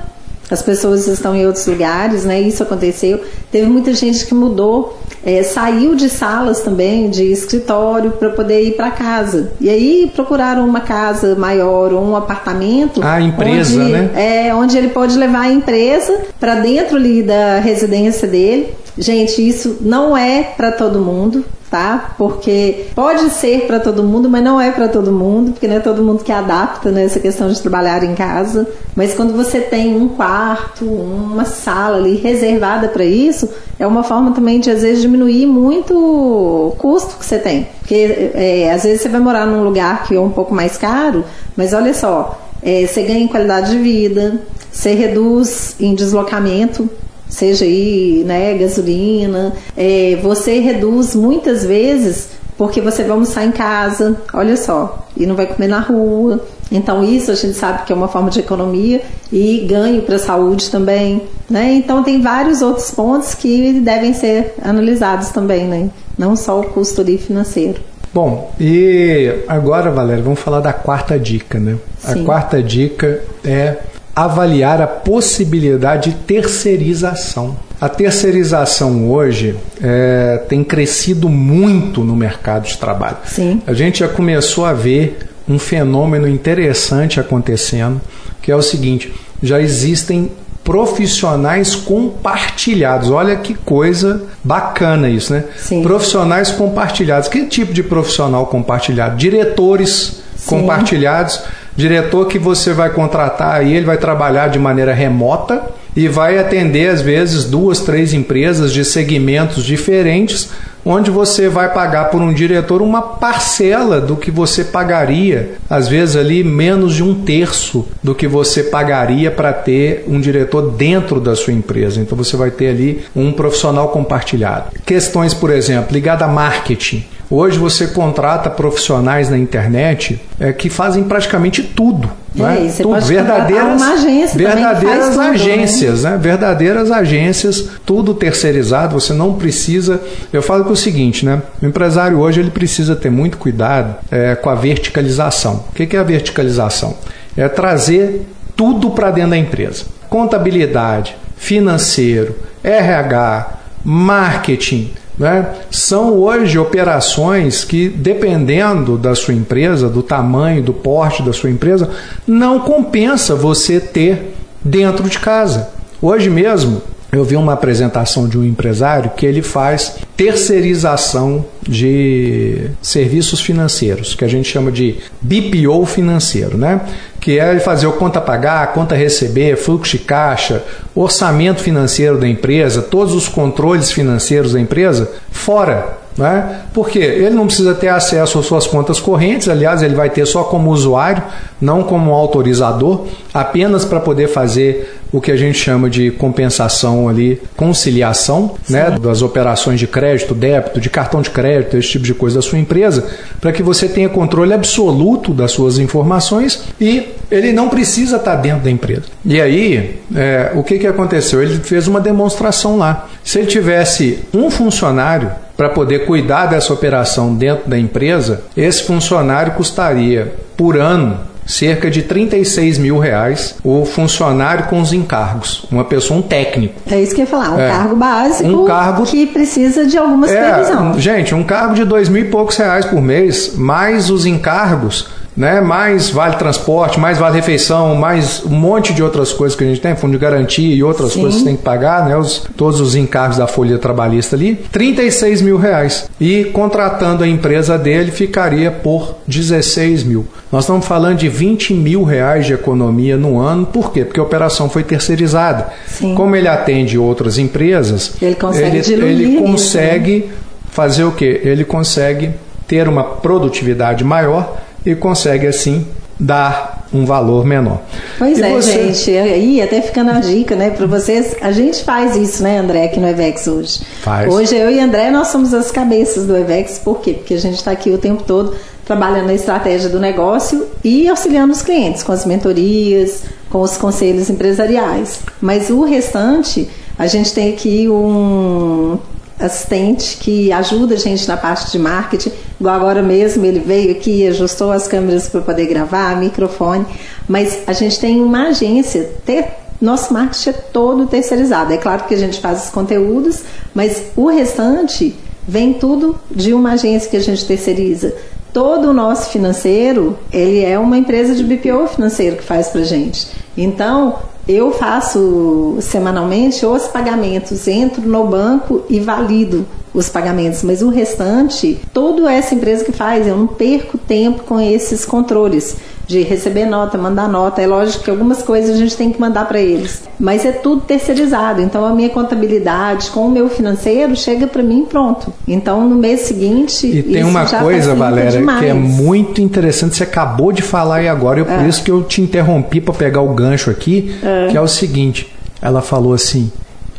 as 0.53 0.63
pessoas 0.63 1.07
estão 1.07 1.35
em 1.35 1.47
outros 1.47 1.67
lugares, 1.67 2.25
né? 2.25 2.41
Isso 2.41 2.63
aconteceu. 2.63 3.21
Teve 3.51 3.67
muita 3.67 3.95
gente 3.95 4.27
que 4.27 4.35
mudou, 4.35 4.99
é, 5.25 5.43
saiu 5.43 5.95
de 5.95 6.11
salas 6.11 6.61
também, 6.61 7.09
de 7.09 7.25
escritório, 7.25 8.11
para 8.13 8.31
poder 8.31 8.63
ir 8.63 8.73
para 8.73 8.91
casa. 8.91 9.53
E 9.61 9.71
aí 9.71 10.11
procuraram 10.15 10.67
uma 10.67 10.81
casa 10.81 11.35
maior 11.35 11.93
ou 11.93 12.05
um 12.05 12.15
apartamento. 12.15 13.03
A 13.03 13.21
empresa, 13.21 13.81
onde, 13.81 13.93
né? 13.93 14.11
É, 14.15 14.55
onde 14.55 14.77
ele 14.77 14.89
pode 14.89 15.17
levar 15.17 15.41
a 15.41 15.53
empresa 15.53 16.21
para 16.39 16.57
dentro 16.57 16.97
ali 16.97 17.23
da 17.23 17.59
residência 17.59 18.29
dele. 18.29 18.75
Gente, 18.99 19.47
isso 19.47 19.79
não 19.81 20.15
é 20.15 20.43
para 20.43 20.71
todo 20.71 20.99
mundo 21.01 21.45
tá? 21.73 22.15
Porque 22.19 22.89
pode 22.95 23.31
ser 23.31 23.67
para 23.67 23.81
todo 23.81 24.03
mundo, 24.03 24.29
mas 24.29 24.45
não 24.45 24.61
é 24.61 24.71
para 24.71 24.89
todo 24.89 25.11
mundo, 25.11 25.53
porque 25.53 25.67
não 25.67 25.77
é 25.77 25.81
todo 25.81 26.05
mundo 26.05 26.23
que 26.23 26.31
adapta 26.31 26.93
né, 26.93 27.09
questão 27.09 27.51
de 27.51 27.59
trabalhar 27.63 28.05
em 28.05 28.15
casa. 28.15 28.69
Mas 28.95 29.15
quando 29.15 29.35
você 29.35 29.59
tem 29.59 29.97
um 29.97 30.07
quarto, 30.11 30.85
uma 30.85 31.47
sala 31.47 31.97
ali 31.97 32.17
reservada 32.17 32.89
para 32.89 33.07
isso, 33.07 33.49
é 33.79 33.87
uma 33.87 34.03
forma 34.03 34.33
também 34.33 34.61
de 34.61 34.71
às 34.71 34.83
vezes 34.83 35.01
diminuir 35.01 35.47
muito 35.47 35.97
o 35.97 36.77
custo 36.77 37.17
que 37.17 37.25
você 37.25 37.39
tem. 37.39 37.67
Porque 37.79 38.33
é, 38.35 38.71
às 38.71 38.83
vezes 38.83 39.01
você 39.01 39.09
vai 39.09 39.21
morar 39.23 39.47
num 39.47 39.65
lugar 39.65 40.03
que 40.03 40.15
é 40.15 40.21
um 40.21 40.31
pouco 40.31 40.55
mais 40.55 40.77
caro, 40.77 41.25
mas 41.57 41.73
olha 41.73 41.95
só, 41.95 42.39
é, 42.63 42.87
você 42.87 43.03
ganha 43.03 43.21
em 43.21 43.29
qualidade 43.29 43.71
de 43.71 43.79
vida, 43.79 44.43
você 44.71 44.93
reduz 44.93 45.75
em 45.81 45.95
deslocamento, 45.95 46.87
seja 47.33 47.65
aí, 47.65 48.23
né, 48.27 48.55
gasolina, 48.55 49.55
é, 49.77 50.19
você 50.23 50.61
reduz 50.61 51.15
muitas 51.15 51.65
vezes 51.65 52.29
porque 52.59 52.81
você 52.81 53.03
vai 53.03 53.13
almoçar 53.13 53.45
em 53.45 53.51
casa, 53.51 54.17
olha 54.33 54.57
só, 54.57 55.09
e 55.17 55.27
não 55.27 55.35
vai 55.35 55.47
comer 55.47 55.69
na 55.69 55.81
rua. 55.81 56.45
Então 56.71 57.03
isso 57.03 57.31
a 57.31 57.35
gente 57.35 57.55
sabe 57.55 57.85
que 57.85 57.93
é 57.93 57.97
uma 57.97 58.09
forma 58.09 58.31
de 58.31 58.41
economia 58.41 59.03
e 59.33 59.67
ganho 59.69 60.03
para 60.03 60.17
a 60.17 60.19
saúde 60.19 60.71
também, 60.71 61.23
né? 61.49 61.73
Então 61.73 62.05
tem 62.05 62.21
vários 62.21 62.63
outros 62.63 62.91
pontos 62.91 63.35
que 63.35 63.81
devem 63.81 64.13
ser 64.13 64.55
analisados 64.63 65.31
também, 65.31 65.65
né? 65.67 65.91
Não 66.17 66.37
só 66.37 66.61
o 66.61 66.65
custo 66.65 67.01
ali 67.01 67.19
financeiro. 67.19 67.81
Bom, 68.15 68.53
e 68.61 69.43
agora, 69.49 69.91
Valéria, 69.91 70.23
vamos 70.23 70.39
falar 70.39 70.61
da 70.61 70.73
quarta 70.73 71.19
dica, 71.19 71.59
né? 71.59 71.79
Sim. 71.99 72.23
A 72.23 72.25
quarta 72.25 72.63
dica 72.63 73.23
é 73.43 73.79
avaliar 74.15 74.81
a 74.81 74.87
possibilidade 74.87 76.11
de 76.11 76.17
terceirização. 76.17 77.57
A 77.81 77.89
terceirização 77.89 79.11
hoje 79.11 79.57
é, 79.83 80.43
tem 80.49 80.63
crescido 80.63 81.29
muito 81.29 82.05
no 82.05 82.15
mercado 82.15 82.67
de 82.67 82.79
trabalho. 82.79 83.17
Sim. 83.25 83.61
A 83.67 83.73
gente 83.73 84.01
já 84.01 84.09
começou 84.09 84.65
a 84.65 84.73
ver 84.73 85.19
um 85.49 85.59
fenômeno 85.59 86.29
interessante 86.29 87.19
acontecendo, 87.19 88.01
que 88.41 88.53
é 88.53 88.57
o 88.57 88.63
seguinte: 88.63 89.13
já 89.43 89.61
existem 89.61 90.31
profissionais 90.63 91.75
compartilhados. 91.75 93.11
Olha 93.11 93.35
que 93.37 93.55
coisa 93.55 94.23
bacana 94.45 95.09
isso, 95.09 95.33
né? 95.33 95.45
Sim. 95.57 95.83
Profissionais 95.83 96.51
compartilhados. 96.51 97.29
Que 97.29 97.47
tipo 97.47 97.73
de 97.73 97.83
profissional 97.83 98.47
compartilhado? 98.47 99.17
Diretores 99.17 100.23
Sim. 100.37 100.47
compartilhados 100.47 101.41
Diretor 101.77 102.27
que 102.27 102.39
você 102.39 102.73
vai 102.73 102.91
contratar 102.91 103.55
aí, 103.55 103.75
ele 103.75 103.87
vai 103.87 103.97
trabalhar 103.97 104.49
de 104.49 104.59
maneira 104.59 104.93
remota 104.93 105.63
e 105.97 106.09
vai 106.09 106.39
atender 106.39 106.89
às 106.89 107.01
vezes 107.01 107.45
duas, 107.45 107.81
três 107.81 108.13
empresas 108.15 108.73
de 108.73 108.85
segmentos 108.85 109.65
diferentes, 109.65 110.51
onde 110.85 111.11
você 111.11 111.49
vai 111.49 111.73
pagar 111.73 112.07
por 112.07 112.21
um 112.21 112.33
diretor 112.33 112.83
uma 112.83 113.03
parcela 113.03 114.01
do 114.01 114.17
que 114.17 114.31
você 114.31 114.65
pagaria, 114.65 115.53
às 115.71 115.89
vezes 115.89 116.17
ali 116.17 116.43
menos 116.43 116.95
de 116.95 117.03
um 117.03 117.23
terço 117.23 117.87
do 118.03 118.15
que 118.15 118.27
você 118.27 118.65
pagaria 118.65 119.31
para 119.31 119.53
ter 119.53 120.05
um 120.09 120.21
diretor 120.21 120.73
dentro 120.73 121.21
da 121.21 121.37
sua 121.37 121.53
empresa. 121.53 122.01
Então 122.01 122.17
você 122.17 122.37
vai 122.37 122.51
ter 122.51 122.69
ali 122.69 123.05
um 123.15 123.33
profissional 123.33 123.89
compartilhado. 123.91 124.73
Questões, 124.85 125.33
por 125.33 125.51
exemplo, 125.51 125.93
ligadas 125.93 126.29
a 126.29 126.31
marketing. 126.31 127.05
Hoje 127.31 127.59
você 127.59 127.87
contrata 127.87 128.51
profissionais 128.51 129.31
na 129.31 129.39
internet 129.39 130.21
é, 130.39 130.53
que 130.53 130.69
fazem 130.69 131.05
praticamente 131.05 131.63
tudo. 131.63 132.11
É, 132.35 132.41
né? 132.41 132.69
você 132.69 132.83
tudo. 132.83 133.01
verdadeiras 133.01 133.83
uma 133.83 133.93
agência 133.93 134.39
verdadeiras 134.39 135.09
tudo, 135.09 135.19
né? 135.19 135.29
agências, 135.29 136.03
né? 136.03 136.11
né? 136.11 136.17
Verdadeiras 136.17 136.91
agências, 136.91 137.69
tudo 137.85 138.15
terceirizado, 138.15 138.99
você 138.99 139.13
não 139.13 139.35
precisa. 139.35 140.01
Eu 140.33 140.43
falo 140.43 140.65
que 140.65 140.71
é 140.71 140.73
o 140.73 140.77
seguinte, 140.77 141.27
né? 141.27 141.43
O 141.61 141.67
empresário 141.67 142.19
hoje 142.19 142.41
ele 142.41 142.51
precisa 142.51 142.97
ter 142.97 143.11
muito 143.11 143.37
cuidado 143.37 143.97
é, 144.11 144.35
com 144.35 144.49
a 144.49 144.55
verticalização. 144.55 145.65
O 145.71 145.73
que 145.73 145.95
é 145.97 145.99
a 145.99 146.03
verticalização? 146.03 146.97
É 147.37 147.49
trazer 147.49 148.27
tudo 148.57 148.91
para 148.91 149.11
dentro 149.11 149.31
da 149.31 149.39
empresa. 149.39 149.85
Contabilidade, 150.09 151.17
financeiro, 151.37 152.37
RH, 152.63 153.59
marketing, 153.85 154.91
né? 155.19 155.55
São 155.71 156.15
hoje 156.15 156.59
operações 156.59 157.65
que, 157.65 157.89
dependendo 157.89 158.97
da 158.97 159.15
sua 159.15 159.35
empresa, 159.35 159.89
do 159.89 160.03
tamanho, 160.03 160.63
do 160.63 160.73
porte 160.73 161.23
da 161.23 161.33
sua 161.33 161.51
empresa, 161.51 161.91
não 162.27 162.61
compensa 162.61 163.35
você 163.35 163.79
ter 163.79 164.35
dentro 164.65 165.09
de 165.09 165.19
casa. 165.19 165.71
Hoje 166.01 166.31
mesmo, 166.31 166.83
eu 167.13 167.25
vi 167.25 167.37
uma 167.37 167.53
apresentação 167.53 168.27
de 168.27 168.39
um 168.39 168.45
empresário 168.45 169.11
que 169.11 169.27
ele 169.27 169.43
faz 169.43 169.97
terceirização 170.17 171.45
de 171.63 172.71
serviços 172.81 173.39
financeiros, 173.41 174.15
que 174.15 174.25
a 174.25 174.29
gente 174.29 174.49
chama 174.49 174.73
de 174.73 174.97
BPO 175.21 175.85
financeiro, 175.85 176.57
né? 176.57 176.81
Que 177.23 177.39
é 177.39 177.59
fazer 177.59 177.87
o 177.87 177.93
conta 177.93 178.21
pagar, 178.21 178.75
conta 178.75 178.95
receber, 178.95 179.57
fluxo 179.57 179.97
de 179.97 180.05
caixa, 180.05 180.63
orçamento 180.95 181.63
financeiro 181.63 182.19
da 182.19 182.29
empresa, 182.29 182.83
todos 182.83 183.15
os 183.15 183.29
controles 183.29 183.91
financeiros 183.91 184.53
da 184.53 184.61
empresa 184.61 185.11
fora 185.31 186.03
né? 186.17 186.63
Porque 186.75 186.99
ele 186.99 187.31
não 187.31 187.47
precisa 187.47 187.75
ter 187.75 187.89
acesso 187.89 188.39
às 188.39 188.47
suas 188.47 188.67
contas 188.67 189.01
correntes, 189.01 189.49
aliás, 189.49 189.83
ele 189.83 189.95
vai 189.95 190.11
ter 190.11 190.27
só 190.27 190.45
como 190.45 190.71
usuário, 190.71 191.23
não 191.61 191.83
como 191.83 192.13
autorizador, 192.13 193.07
apenas 193.33 193.85
para 193.85 194.01
poder 194.01 194.29
fazer 194.29 195.02
o 195.13 195.21
que 195.21 195.31
a 195.31 195.37
gente 195.37 195.59
chama 195.59 195.91
de 195.91 196.11
compensação 196.11 197.09
ali, 197.09 197.41
conciliação, 197.55 198.55
né, 198.69 198.99
das 198.99 199.21
operações 199.21 199.79
de 199.79 199.87
crédito, 199.87 200.35
débito, 200.35 200.81
de 200.81 200.89
cartão 200.89 201.21
de 201.21 201.29
crédito, 201.31 201.77
esse 201.77 201.91
tipo 201.91 202.05
de 202.05 202.15
coisa 202.15 202.37
da 202.37 202.43
sua 202.43 202.59
empresa, 202.59 203.07
para 203.41 203.53
que 203.53 203.63
você 203.63 203.89
tenha 203.89 204.09
controle 204.09 204.55
absoluto 204.55 205.35
das 205.35 205.53
suas 205.53 205.79
informações 205.79 206.65
e 206.81 207.11
ele 207.31 207.53
não 207.53 207.69
precisa 207.69 208.17
estar 208.17 208.37
dentro 208.37 208.65
da 208.65 208.71
empresa. 208.71 209.03
E 209.25 209.41
aí, 209.41 210.01
é, 210.15 210.53
o 210.55 210.63
que, 210.63 210.79
que 210.79 210.87
aconteceu? 210.87 211.43
Ele 211.43 211.59
fez 211.59 211.87
uma 211.87 212.01
demonstração 212.01 212.79
lá. 212.79 213.09
Se 213.23 213.39
ele 213.39 213.47
tivesse 213.47 214.21
um 214.33 214.51
funcionário 214.51 215.31
para 215.57 215.69
poder 215.69 216.07
cuidar 216.07 216.47
dessa 216.47 216.73
operação 216.73 217.35
dentro 217.35 217.69
da 217.69 217.79
empresa, 217.79 218.43
esse 218.57 218.83
funcionário 218.83 219.53
custaria 219.53 220.35
por 220.57 220.77
ano 220.79 221.32
cerca 221.47 221.91
de 221.91 222.03
36 222.03 222.79
mil 222.79 222.99
reais 222.99 223.57
o 223.65 223.85
funcionário 223.85 224.67
com 224.67 224.81
os 224.81 224.93
encargos, 224.93 225.67
uma 225.71 225.85
pessoa, 225.85 226.21
um 226.21 226.23
técnico. 226.23 226.75
É 226.91 227.01
isso 227.01 227.15
que 227.15 227.21
eu 227.21 227.25
ia 227.25 227.31
falar, 227.31 227.51
um 227.53 227.61
é, 227.61 227.69
cargo 227.69 227.97
básico 227.97 228.49
um 228.49 228.65
cargo, 228.65 229.05
que 229.05 229.27
precisa 229.27 229.87
de 229.87 229.97
alguma 229.99 230.27
supervisão. 230.27 230.93
É, 230.93 230.99
gente, 230.99 231.35
um 231.35 231.45
cargo 231.45 231.75
de 231.75 231.85
dois 231.85 232.09
mil 232.09 232.23
e 232.23 232.29
poucos 232.29 232.57
reais 232.57 232.85
por 232.85 233.01
mês, 233.01 233.55
mais 233.57 234.11
os 234.11 234.27
encargos, 234.27 235.09
né? 235.37 235.61
mais 235.61 236.11
vale 236.11 236.37
transporte, 236.37 236.99
mais 237.01 237.19
vale 237.19 237.37
refeição, 237.37 237.95
mais 237.95 238.43
um 238.45 238.55
monte 238.55 238.93
de 238.93 239.03
outras 239.03 239.33
coisas 239.33 239.57
que 239.57 239.65
a 239.65 239.67
gente 239.67 239.81
tem, 239.81 239.97
fundo 239.97 240.13
de 240.13 240.19
garantia 240.19 240.75
e 240.75 240.83
outras 240.83 241.13
Sim. 241.13 241.21
coisas 241.21 241.41
que 241.41 241.45
tem 241.45 241.57
que 241.57 241.63
pagar, 241.63 242.07
né? 242.07 242.17
Os, 242.17 242.47
todos 242.57 242.81
os 242.81 242.95
encargos 242.95 243.39
da 243.39 243.47
folha 243.47 243.79
trabalhista 243.79 244.37
ali, 244.37 244.55
36 244.71 245.43
mil 245.43 245.57
reais. 245.57 246.09
E 246.21 246.45
contratando 246.45 247.25
a 247.25 247.29
empresa 247.29 247.79
dele 247.79 248.11
ficaria 248.11 248.71
por 248.71 249.17
16 249.27 250.05
mil. 250.05 250.27
Nós 250.51 250.65
estamos 250.65 250.87
falando 250.87 251.19
de 251.19 251.29
20 251.29 251.73
mil 251.75 252.05
reais 252.05 252.47
de 252.47 252.53
economia 252.53 253.17
no 253.17 253.41
ano, 253.41 253.65
por 253.65 253.93
quê? 253.93 254.05
Porque 254.05 254.21
a 254.21 254.23
operação 254.23 254.69
foi 254.69 254.83
terceirizada. 254.83 255.69
Sim. 255.87 256.15
Como 256.15 256.37
ele 256.37 256.49
atende 256.49 256.99
outras 256.99 257.39
empresas, 257.39 258.13
ele 258.21 258.35
consegue, 258.35 258.93
ele, 258.93 259.05
ele 259.05 259.41
consegue 259.41 260.17
isso, 260.17 260.27
né? 260.27 260.33
fazer 260.71 261.05
o 261.05 261.13
quê? 261.13 261.41
Ele 261.45 261.65
consegue 261.65 262.31
ter 262.67 262.89
uma 262.89 263.05
produtividade 263.05 264.05
maior 264.05 264.59
e 264.85 264.95
consegue 264.95 265.47
assim 265.47 265.87
dar 266.19 266.87
um 266.93 267.05
valor 267.05 267.45
menor. 267.45 267.81
Pois 268.19 268.39
e 268.39 268.43
é, 268.43 268.51
você... 268.51 268.93
gente. 268.93 269.11
Aí 269.17 269.63
até 269.63 269.81
ficando 269.81 270.11
a 270.11 270.21
dica, 270.21 270.55
né, 270.55 270.71
para 270.71 270.87
vocês. 270.87 271.35
A 271.41 271.51
gente 271.51 271.83
faz 271.83 272.17
isso, 272.17 272.43
né, 272.43 272.59
André, 272.59 272.85
aqui 272.85 273.01
no 273.01 273.09
Evex 273.09 273.47
hoje. 273.47 273.81
Faz. 274.03 274.33
Hoje 274.33 274.55
eu 274.55 274.71
e 274.71 274.79
André 274.79 275.11
nós 275.11 275.29
somos 275.29 275.53
as 275.55 275.71
cabeças 275.71 276.27
do 276.27 276.37
Evex. 276.37 276.79
Por 276.79 277.01
quê? 277.01 277.15
Porque 277.15 277.35
a 277.35 277.41
gente 277.41 277.57
está 277.57 277.71
aqui 277.71 277.91
o 277.91 277.99
tempo 277.99 278.23
todo 278.25 278.55
trabalhando 278.85 279.27
na 279.27 279.35
estratégia 279.35 279.89
do 279.89 279.99
negócio 279.99 280.67
e 280.85 281.09
auxiliando 281.09 281.53
os 281.53 281.63
clientes 281.63 282.03
com 282.03 282.13
as 282.13 282.27
mentorias, 282.27 283.23
com 283.49 283.61
os 283.61 283.77
conselhos 283.77 284.29
empresariais. 284.29 285.21
Mas 285.41 285.71
o 285.71 285.85
restante, 285.85 286.69
a 286.99 287.07
gente 287.07 287.33
tem 287.33 287.53
aqui 287.53 287.89
um 287.89 288.99
assistente 289.39 290.19
que 290.19 290.53
ajuda 290.53 290.95
a 290.95 290.99
gente 290.99 291.27
na 291.27 291.37
parte 291.37 291.71
de 291.71 291.79
marketing. 291.79 292.33
Agora 292.69 293.03
mesmo 293.03 293.45
ele 293.45 293.61
veio 293.61 293.93
aqui, 293.93 294.27
ajustou 294.27 294.73
as 294.73 294.87
câmeras 294.89 295.29
para 295.29 295.41
poder 295.41 295.67
gravar, 295.67 296.17
microfone. 296.17 296.87
Mas 297.29 297.61
a 297.67 297.73
gente 297.73 297.99
tem 297.99 298.23
uma 298.23 298.49
agência, 298.49 299.11
ter, 299.25 299.47
nosso 299.81 300.13
marketing 300.13 300.51
é 300.51 300.53
todo 300.53 301.07
terceirizado. 301.07 301.73
É 301.73 301.77
claro 301.77 302.05
que 302.05 302.15
a 302.15 302.19
gente 302.19 302.41
faz 302.41 302.65
os 302.65 302.71
conteúdos, 302.71 303.43
mas 303.75 304.05
o 304.17 304.29
restante 304.29 305.15
vem 305.47 305.75
tudo 305.75 306.19
de 306.31 306.55
uma 306.55 306.73
agência 306.73 307.11
que 307.11 307.17
a 307.17 307.21
gente 307.21 307.45
terceiriza. 307.45 308.15
Todo 308.53 308.91
o 308.91 308.93
nosso 308.93 309.31
financeiro, 309.31 310.19
ele 310.31 310.63
é 310.65 310.79
uma 310.79 310.99
empresa 310.99 311.35
de 311.35 311.43
BPO 311.43 311.89
financeiro 311.89 312.37
que 312.37 312.45
faz 312.45 312.69
para 312.69 312.83
gente. 312.83 313.27
Então, 313.57 314.19
eu 314.49 314.73
faço 314.73 315.77
semanalmente 315.81 316.65
os 316.67 316.89
pagamentos, 316.89 317.69
entro 317.69 318.03
no 318.03 318.27
banco 318.27 318.83
e 318.89 318.99
valido 318.99 319.67
os 319.95 320.09
pagamentos, 320.09 320.63
mas 320.63 320.83
o 320.83 320.89
restante, 320.89 321.79
toda 321.93 322.33
essa 322.33 322.55
empresa 322.55 322.85
que 322.85 322.93
faz, 322.93 323.27
eu 323.27 323.37
não 323.37 323.47
perco 323.47 323.99
tempo 323.99 324.43
com 324.45 324.59
esses 324.59 325.05
controles 325.05 325.77
de 326.07 326.23
receber 326.23 326.67
nota, 326.67 326.99
mandar 326.99 327.29
nota. 327.29 327.63
É 327.63 327.67
lógico 327.67 328.05
que 328.05 328.11
algumas 328.11 328.43
coisas 328.43 328.77
a 328.77 328.79
gente 328.79 328.97
tem 328.97 329.13
que 329.13 329.21
mandar 329.21 329.47
para 329.47 329.61
eles, 329.61 330.09
mas 330.19 330.45
é 330.45 330.53
tudo 330.53 330.83
terceirizado. 330.83 331.61
Então 331.63 331.85
a 331.85 331.95
minha 331.95 332.11
contabilidade 332.11 333.11
com 333.11 333.27
o 333.27 333.31
meu 333.31 333.49
financeiro 333.49 334.17
chega 334.17 334.47
para 334.47 334.63
mim 334.63 334.87
pronto. 334.89 335.33
Então 335.47 335.89
no 335.89 335.97
mês 335.97 336.21
seguinte. 336.21 336.87
E 336.87 337.03
tem 337.03 337.25
uma 337.25 337.47
coisa, 337.47 337.95
Valéria, 337.95 338.39
demais. 338.39 338.61
que 338.61 338.67
é 338.67 338.75
muito 338.75 339.41
interessante. 339.41 339.97
Você 339.97 340.05
acabou 340.05 340.53
de 340.53 340.63
falar 340.63 340.97
aí 340.97 341.09
agora, 341.09 341.41
e 341.41 341.43
é. 341.43 341.45
por 341.45 341.67
isso 341.67 341.83
que 341.83 341.91
eu 341.91 342.03
te 342.03 342.21
interrompi 342.21 342.81
para 342.81 342.95
pegar 342.95 343.21
o 343.21 343.35
gancho 343.35 343.71
aqui, 343.71 344.15
é. 344.23 344.49
que 344.51 344.57
é 344.57 344.61
o 344.61 344.69
seguinte. 344.69 345.33
Ela 345.61 345.81
falou 345.81 346.13
assim: 346.13 346.51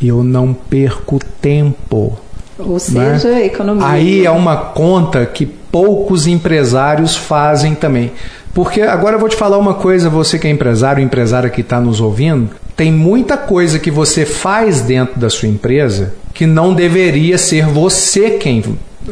eu 0.02 0.24
não 0.24 0.54
perco 0.54 1.20
tempo. 1.42 2.18
Ou 2.60 2.80
seja, 2.80 3.30
né? 3.30 3.46
economia. 3.46 3.88
Aí 3.88 4.26
é 4.26 4.32
uma 4.32 4.56
conta 4.58 5.26
que 5.26 5.46
poucos 5.46 6.28
empresários 6.28 7.16
fazem 7.16 7.74
também. 7.74 8.12
Porque 8.54 8.82
agora 8.82 9.16
eu 9.16 9.20
vou 9.20 9.30
te 9.30 9.36
falar 9.36 9.58
uma 9.58 9.74
coisa, 9.74 10.10
você 10.10 10.38
que 10.38 10.48
é 10.48 10.50
empresário, 10.52 11.04
empresária 11.04 11.50
que 11.50 11.62
está 11.62 11.80
nos 11.80 12.00
ouvindo, 12.00 12.52
tem 12.76 12.92
muita 12.92 13.36
coisa 13.38 13.80
que 13.80 13.89
você 13.89 14.26
faz 14.26 14.82
dentro 14.82 15.20
da 15.20 15.30
sua 15.30 15.50
empresa 15.50 16.13
que 16.34 16.46
não 16.46 16.74
deveria 16.74 17.38
ser 17.38 17.66
você 17.66 18.32
quem 18.32 18.63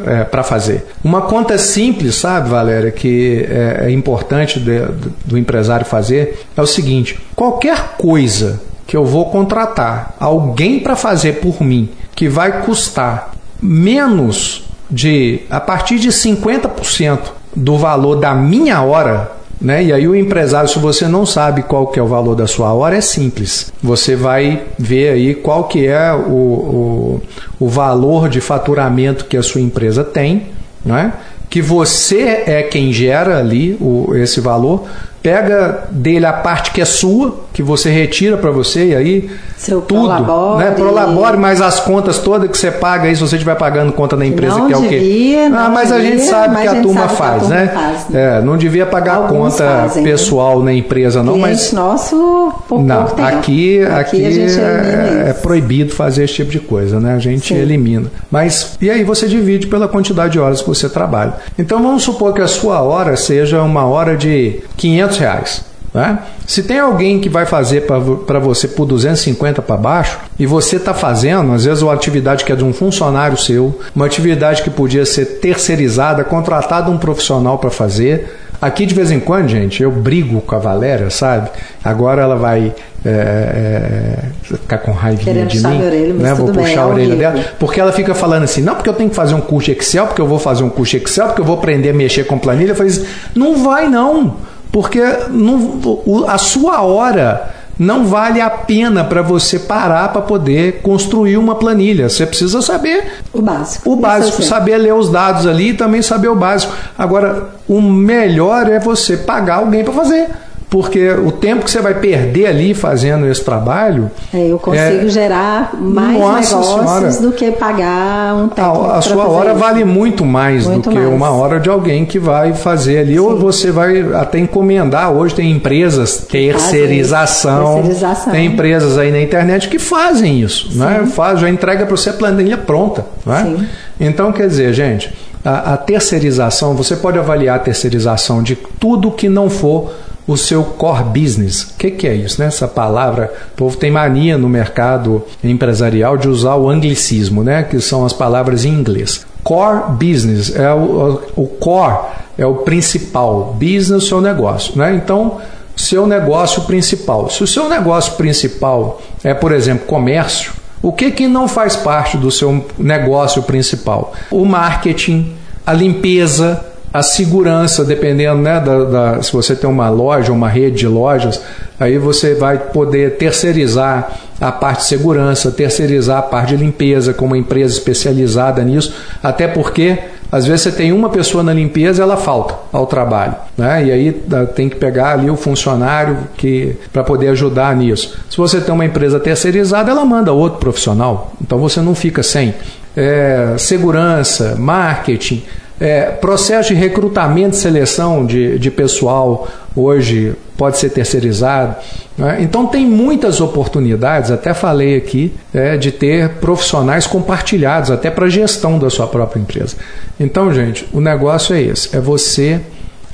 é, 0.06 0.24
para 0.24 0.42
fazer. 0.42 0.86
Uma 1.02 1.22
conta 1.22 1.58
simples, 1.58 2.16
sabe, 2.16 2.48
Valéria, 2.48 2.90
que 2.90 3.46
é, 3.48 3.86
é 3.86 3.90
importante 3.90 4.58
de, 4.58 4.80
do 5.24 5.36
empresário 5.36 5.84
fazer 5.84 6.44
é 6.56 6.62
o 6.62 6.66
seguinte: 6.66 7.18
qualquer 7.34 7.96
coisa 7.98 8.60
que 8.86 8.96
eu 8.96 9.04
vou 9.04 9.26
contratar 9.26 10.14
alguém 10.18 10.80
para 10.80 10.96
fazer 10.96 11.40
por 11.40 11.62
mim 11.62 11.88
que 12.14 12.28
vai 12.28 12.62
custar 12.62 13.31
menos 13.62 14.64
de 14.90 15.40
a 15.48 15.60
partir 15.60 15.98
de 15.98 16.08
50% 16.08 17.18
do 17.54 17.78
valor 17.78 18.16
da 18.16 18.34
minha 18.34 18.82
hora, 18.82 19.32
né? 19.60 19.84
E 19.84 19.92
aí 19.92 20.08
o 20.08 20.16
empresário, 20.16 20.68
se 20.68 20.78
você 20.78 21.06
não 21.06 21.24
sabe 21.24 21.62
qual 21.62 21.86
que 21.86 21.98
é 21.98 22.02
o 22.02 22.06
valor 22.06 22.34
da 22.34 22.46
sua 22.46 22.72
hora, 22.72 22.96
é 22.96 23.00
simples. 23.00 23.72
Você 23.82 24.16
vai 24.16 24.64
ver 24.78 25.12
aí 25.12 25.34
qual 25.34 25.64
que 25.64 25.86
é 25.86 26.12
o, 26.12 26.18
o, 26.18 27.22
o 27.60 27.68
valor 27.68 28.28
de 28.28 28.40
faturamento 28.40 29.26
que 29.26 29.36
a 29.36 29.42
sua 29.42 29.60
empresa 29.60 30.02
tem, 30.02 30.48
não 30.84 30.96
é? 30.96 31.12
que 31.52 31.60
você 31.60 32.44
é 32.46 32.62
quem 32.62 32.94
gera 32.94 33.38
ali 33.38 33.76
o, 33.78 34.16
esse 34.16 34.40
valor, 34.40 34.86
pega 35.22 35.86
dele 35.90 36.24
a 36.24 36.32
parte 36.32 36.70
que 36.70 36.80
é 36.80 36.84
sua, 36.86 37.44
que 37.52 37.62
você 37.62 37.90
retira 37.90 38.36
para 38.36 38.50
você 38.50 38.88
e 38.88 38.94
aí 38.94 39.30
Seu 39.56 39.80
tudo, 39.80 40.00
prolabore. 40.00 40.64
né? 40.64 40.70
Prolabore 40.70 41.36
mais 41.36 41.60
as 41.60 41.80
contas 41.80 42.18
todas 42.18 42.50
que 42.50 42.56
você 42.56 42.70
paga 42.70 43.04
aí 43.08 43.14
se 43.14 43.20
você 43.20 43.36
estiver 43.36 43.56
pagando 43.56 43.92
conta 43.92 44.16
da 44.16 44.24
empresa 44.26 44.58
não 44.58 44.66
que 44.66 44.72
é 44.72 44.76
o 44.76 44.88
quê? 44.88 45.36
Ah, 45.54 45.68
mas 45.68 45.90
devia, 45.90 45.96
a 45.96 46.10
gente 46.10 46.22
sabe 46.22 46.56
que 46.62 46.68
a, 46.68 46.80
turma 46.80 47.08
faz, 47.08 47.36
a 47.36 47.38
turma 47.40 47.54
né? 47.54 47.68
Faz, 47.68 48.08
né? 48.08 48.38
É, 48.38 48.42
não 48.42 48.56
devia 48.56 48.86
pagar 48.86 49.16
Alguns 49.16 49.52
conta 49.52 49.64
fazem, 49.64 50.02
né? 50.02 50.10
pessoal 50.10 50.58
né? 50.60 50.64
na 50.66 50.72
empresa 50.72 51.22
não, 51.22 51.34
Cliente 51.34 51.50
mas 51.50 51.72
nosso 51.72 52.52
por 52.68 52.82
não, 52.82 53.04
pouco 53.04 53.22
aqui 53.22 53.42
aqui, 53.42 53.82
aqui 53.82 54.24
é, 54.24 55.30
é, 55.30 55.32
proibido 55.32 55.92
fazer 55.92 56.24
esse 56.24 56.34
tipo 56.34 56.50
de 56.50 56.60
coisa, 56.60 56.98
né? 56.98 57.14
A 57.14 57.18
gente 57.18 57.48
Sim. 57.48 57.60
elimina. 57.60 58.10
Mas 58.30 58.76
e 58.80 58.90
aí 58.90 59.04
você 59.04 59.26
divide 59.26 59.66
pela 59.66 59.88
quantidade 59.88 60.32
de 60.32 60.40
horas 60.40 60.60
que 60.62 60.68
você 60.68 60.88
trabalha. 60.88 61.34
Então 61.58 61.82
vamos 61.82 62.02
supor 62.02 62.32
que 62.32 62.40
a 62.40 62.48
sua 62.48 62.80
hora 62.82 63.16
seja 63.16 63.62
uma 63.62 63.84
hora 63.84 64.16
de 64.16 64.60
500 64.76 65.18
reais. 65.18 65.71
Né? 65.94 66.18
Se 66.46 66.62
tem 66.62 66.78
alguém 66.78 67.20
que 67.20 67.28
vai 67.28 67.44
fazer 67.44 67.82
para 67.82 68.38
você 68.38 68.66
por 68.66 68.86
250 68.86 69.60
para 69.60 69.76
baixo 69.76 70.18
e 70.38 70.46
você 70.46 70.76
está 70.76 70.94
fazendo, 70.94 71.52
às 71.52 71.64
vezes 71.64 71.82
uma 71.82 71.92
atividade 71.92 72.44
que 72.44 72.52
é 72.52 72.56
de 72.56 72.64
um 72.64 72.72
funcionário 72.72 73.36
seu, 73.36 73.78
uma 73.94 74.06
atividade 74.06 74.62
que 74.62 74.70
podia 74.70 75.04
ser 75.04 75.26
terceirizada, 75.40 76.24
contratado 76.24 76.90
um 76.90 76.96
profissional 76.96 77.58
para 77.58 77.70
fazer. 77.70 78.38
Aqui 78.60 78.86
de 78.86 78.94
vez 78.94 79.10
em 79.10 79.18
quando, 79.18 79.48
gente, 79.48 79.82
eu 79.82 79.90
brigo 79.90 80.40
com 80.40 80.54
a 80.54 80.58
Valéria, 80.58 81.10
sabe? 81.10 81.50
Agora 81.84 82.22
ela 82.22 82.36
vai 82.36 82.72
é, 83.04 83.10
é, 83.10 84.18
ficar 84.40 84.78
com 84.78 84.92
raiva 84.92 85.20
de 85.20 85.60
mim, 85.60 85.82
orelha, 85.84 86.14
né? 86.14 86.32
Vou 86.32 86.46
puxar 86.46 86.62
bem, 86.62 86.74
é 86.74 86.78
a 86.78 86.86
orelha 86.86 87.16
dela, 87.16 87.44
porque 87.58 87.80
ela 87.80 87.92
fica 87.92 88.14
falando 88.14 88.44
assim, 88.44 88.62
não 88.62 88.76
porque 88.76 88.88
eu 88.88 88.94
tenho 88.94 89.10
que 89.10 89.16
fazer 89.16 89.34
um 89.34 89.40
curso 89.40 89.66
de 89.66 89.78
Excel, 89.78 90.06
porque 90.06 90.22
eu 90.22 90.28
vou 90.28 90.38
fazer 90.38 90.62
um 90.62 90.70
curso 90.70 90.96
de 90.96 91.04
Excel, 91.04 91.26
porque 91.26 91.40
eu 91.40 91.44
vou 91.44 91.56
aprender 91.58 91.90
a 91.90 91.92
mexer 91.92 92.24
com 92.24 92.38
planilha. 92.38 92.70
Eu 92.70 92.76
falei 92.76 92.92
assim, 92.92 93.04
não 93.34 93.64
vai 93.64 93.88
não 93.88 94.36
porque 94.72 95.00
não, 95.28 95.80
a 96.26 96.38
sua 96.38 96.80
hora 96.82 97.52
não 97.78 98.06
vale 98.06 98.40
a 98.40 98.50
pena 98.50 99.04
para 99.04 99.22
você 99.22 99.58
parar 99.58 100.08
para 100.12 100.22
poder 100.22 100.80
construir 100.82 101.36
uma 101.36 101.54
planilha. 101.54 102.08
Você 102.08 102.26
precisa 102.26 102.62
saber 102.62 103.04
o 103.32 103.42
básico. 103.42 103.90
O 103.90 103.96
básico, 103.96 104.42
saber 104.42 104.78
ler 104.78 104.94
os 104.94 105.10
dados 105.10 105.46
ali 105.46 105.70
e 105.70 105.74
também 105.74 106.02
saber 106.02 106.28
o 106.28 106.34
básico. 106.34 106.72
Agora, 106.96 107.50
o 107.68 107.80
melhor 107.80 108.68
é 108.70 108.78
você 108.78 109.16
pagar 109.16 109.56
alguém 109.56 109.84
para 109.84 109.92
fazer. 109.92 110.28
Porque 110.72 111.10
o 111.10 111.30
tempo 111.30 111.66
que 111.66 111.70
você 111.70 111.82
vai 111.82 111.92
perder 111.92 112.46
ali 112.46 112.72
fazendo 112.72 113.28
esse 113.28 113.44
trabalho. 113.44 114.10
É, 114.32 114.46
eu 114.46 114.58
consigo 114.58 115.06
é, 115.06 115.08
gerar 115.08 115.74
mais 115.78 116.14
negócios 116.14 116.66
senhora, 116.66 117.12
do 117.20 117.32
que 117.32 117.52
pagar 117.52 118.34
um 118.36 118.48
técnico. 118.48 118.86
A, 118.86 118.96
a 118.96 119.02
sua 119.02 119.28
hora 119.28 119.50
isso. 119.50 119.58
vale 119.58 119.84
muito 119.84 120.24
mais 120.24 120.66
muito 120.66 120.88
do 120.88 120.94
que 120.94 120.98
mais. 120.98 121.12
uma 121.12 121.30
hora 121.30 121.60
de 121.60 121.68
alguém 121.68 122.06
que 122.06 122.18
vai 122.18 122.54
fazer 122.54 123.00
ali, 123.00 123.12
Sim. 123.12 123.18
ou 123.18 123.36
você 123.36 123.70
vai 123.70 124.00
até 124.14 124.38
encomendar. 124.38 125.12
Hoje 125.12 125.34
tem 125.34 125.50
empresas, 125.50 126.16
terceirização, 126.26 127.74
terceirização, 127.74 128.32
tem 128.32 128.46
empresas 128.46 128.96
aí 128.96 129.12
na 129.12 129.20
internet 129.20 129.68
que 129.68 129.78
fazem 129.78 130.40
isso, 130.40 130.70
né? 130.78 131.06
Faz, 131.14 131.38
já 131.38 131.50
entrega 131.50 131.84
para 131.84 131.94
você 131.94 132.08
a 132.08 132.14
planilha 132.14 132.56
pronta. 132.56 133.04
Né? 133.26 133.68
Então, 134.00 134.32
quer 134.32 134.48
dizer, 134.48 134.72
gente, 134.72 135.12
a, 135.44 135.74
a 135.74 135.76
terceirização, 135.76 136.74
você 136.74 136.96
pode 136.96 137.18
avaliar 137.18 137.56
a 137.56 137.58
terceirização 137.58 138.42
de 138.42 138.56
tudo 138.56 139.10
que 139.10 139.28
não 139.28 139.50
for 139.50 139.92
o 140.26 140.36
seu 140.36 140.62
core 140.62 141.04
business. 141.04 141.62
O 141.62 141.76
que, 141.78 141.90
que, 141.90 142.06
é 142.06 142.14
isso? 142.14 142.40
Né? 142.40 142.46
Essa 142.46 142.68
palavra, 142.68 143.32
o 143.52 143.56
povo 143.56 143.76
tem 143.76 143.90
mania 143.90 144.38
no 144.38 144.48
mercado 144.48 145.24
empresarial 145.42 146.16
de 146.16 146.28
usar 146.28 146.54
o 146.56 146.68
anglicismo, 146.70 147.42
né? 147.42 147.62
que 147.62 147.80
são 147.80 148.04
as 148.04 148.12
palavras 148.12 148.64
em 148.64 148.70
inglês. 148.70 149.26
Core 149.42 149.92
business 149.92 150.54
é 150.54 150.72
o, 150.72 151.20
o 151.34 151.46
core, 151.46 152.06
é 152.38 152.46
o 152.46 152.56
principal, 152.56 153.56
business 153.58 154.04
o 154.04 154.06
seu 154.06 154.20
negócio. 154.20 154.78
Né? 154.78 154.94
Então, 154.94 155.38
seu 155.76 156.06
negócio 156.06 156.62
principal. 156.62 157.28
Se 157.28 157.42
o 157.42 157.46
seu 157.46 157.68
negócio 157.68 158.14
principal 158.14 159.00
é, 159.24 159.34
por 159.34 159.52
exemplo, 159.52 159.86
comércio, 159.86 160.52
o 160.82 160.92
que, 160.92 161.10
que 161.10 161.28
não 161.28 161.46
faz 161.46 161.76
parte 161.76 162.16
do 162.16 162.30
seu 162.30 162.66
negócio 162.76 163.42
principal? 163.42 164.12
O 164.30 164.44
marketing, 164.44 165.32
a 165.64 165.72
limpeza, 165.72 166.64
a 166.92 167.02
segurança, 167.02 167.84
dependendo 167.84 168.42
né, 168.42 168.60
da, 168.60 168.84
da, 168.84 169.22
se 169.22 169.32
você 169.32 169.56
tem 169.56 169.68
uma 169.68 169.88
loja, 169.88 170.32
uma 170.32 170.48
rede 170.48 170.78
de 170.78 170.86
lojas, 170.86 171.40
aí 171.80 171.96
você 171.96 172.34
vai 172.34 172.58
poder 172.58 173.16
terceirizar 173.16 174.12
a 174.40 174.52
parte 174.52 174.80
de 174.80 174.88
segurança, 174.88 175.50
terceirizar 175.50 176.18
a 176.18 176.22
parte 176.22 176.56
de 176.56 176.62
limpeza 176.62 177.14
com 177.14 177.26
uma 177.26 177.38
empresa 177.38 177.74
especializada 177.74 178.62
nisso, 178.62 178.94
até 179.22 179.48
porque 179.48 179.98
às 180.30 180.46
vezes 180.46 180.62
você 180.62 180.72
tem 180.72 180.92
uma 180.92 181.10
pessoa 181.10 181.42
na 181.42 181.52
limpeza 181.52 182.02
ela 182.02 182.16
falta 182.16 182.54
ao 182.72 182.86
trabalho, 182.86 183.34
né? 183.56 183.84
E 183.84 183.92
aí 183.92 184.22
tem 184.54 184.66
que 184.68 184.76
pegar 184.76 185.12
ali 185.12 185.30
o 185.30 185.36
funcionário 185.36 186.16
que 186.38 186.74
para 186.90 187.04
poder 187.04 187.28
ajudar 187.28 187.76
nisso. 187.76 188.16
Se 188.30 188.38
você 188.38 188.58
tem 188.58 188.74
uma 188.74 188.86
empresa 188.86 189.20
terceirizada, 189.20 189.90
ela 189.90 190.04
manda 190.06 190.32
outro 190.32 190.58
profissional, 190.58 191.32
então 191.40 191.58
você 191.58 191.80
não 191.80 191.94
fica 191.94 192.22
sem. 192.22 192.54
É, 192.94 193.54
segurança, 193.56 194.54
marketing, 194.58 195.42
é, 195.80 196.02
processo 196.10 196.68
de 196.68 196.74
recrutamento 196.74 197.56
e 197.56 197.58
seleção 197.58 198.24
de, 198.24 198.58
de 198.58 198.70
pessoal 198.70 199.48
hoje 199.74 200.34
pode 200.56 200.78
ser 200.78 200.90
terceirizado. 200.90 201.76
Né? 202.16 202.38
Então 202.40 202.66
tem 202.66 202.86
muitas 202.86 203.40
oportunidades, 203.40 204.30
até 204.30 204.54
falei 204.54 204.96
aqui, 204.96 205.32
é, 205.52 205.76
de 205.76 205.90
ter 205.90 206.28
profissionais 206.40 207.06
compartilhados, 207.06 207.90
até 207.90 208.10
para 208.10 208.28
gestão 208.28 208.78
da 208.78 208.90
sua 208.90 209.06
própria 209.06 209.40
empresa. 209.40 209.76
Então, 210.20 210.52
gente, 210.52 210.86
o 210.92 211.00
negócio 211.00 211.54
é 211.54 211.62
esse: 211.62 211.96
é 211.96 212.00
você 212.00 212.60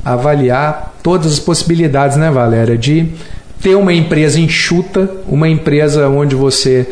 avaliar 0.05 0.95
todas 1.03 1.33
as 1.33 1.39
possibilidades, 1.39 2.17
né, 2.17 2.31
Valéria, 2.31 2.77
de 2.77 3.13
ter 3.63 3.75
uma 3.75 3.93
empresa 3.93 4.39
enxuta, 4.39 5.11
uma 5.27 5.49
empresa 5.49 6.09
onde 6.09 6.35
você 6.35 6.87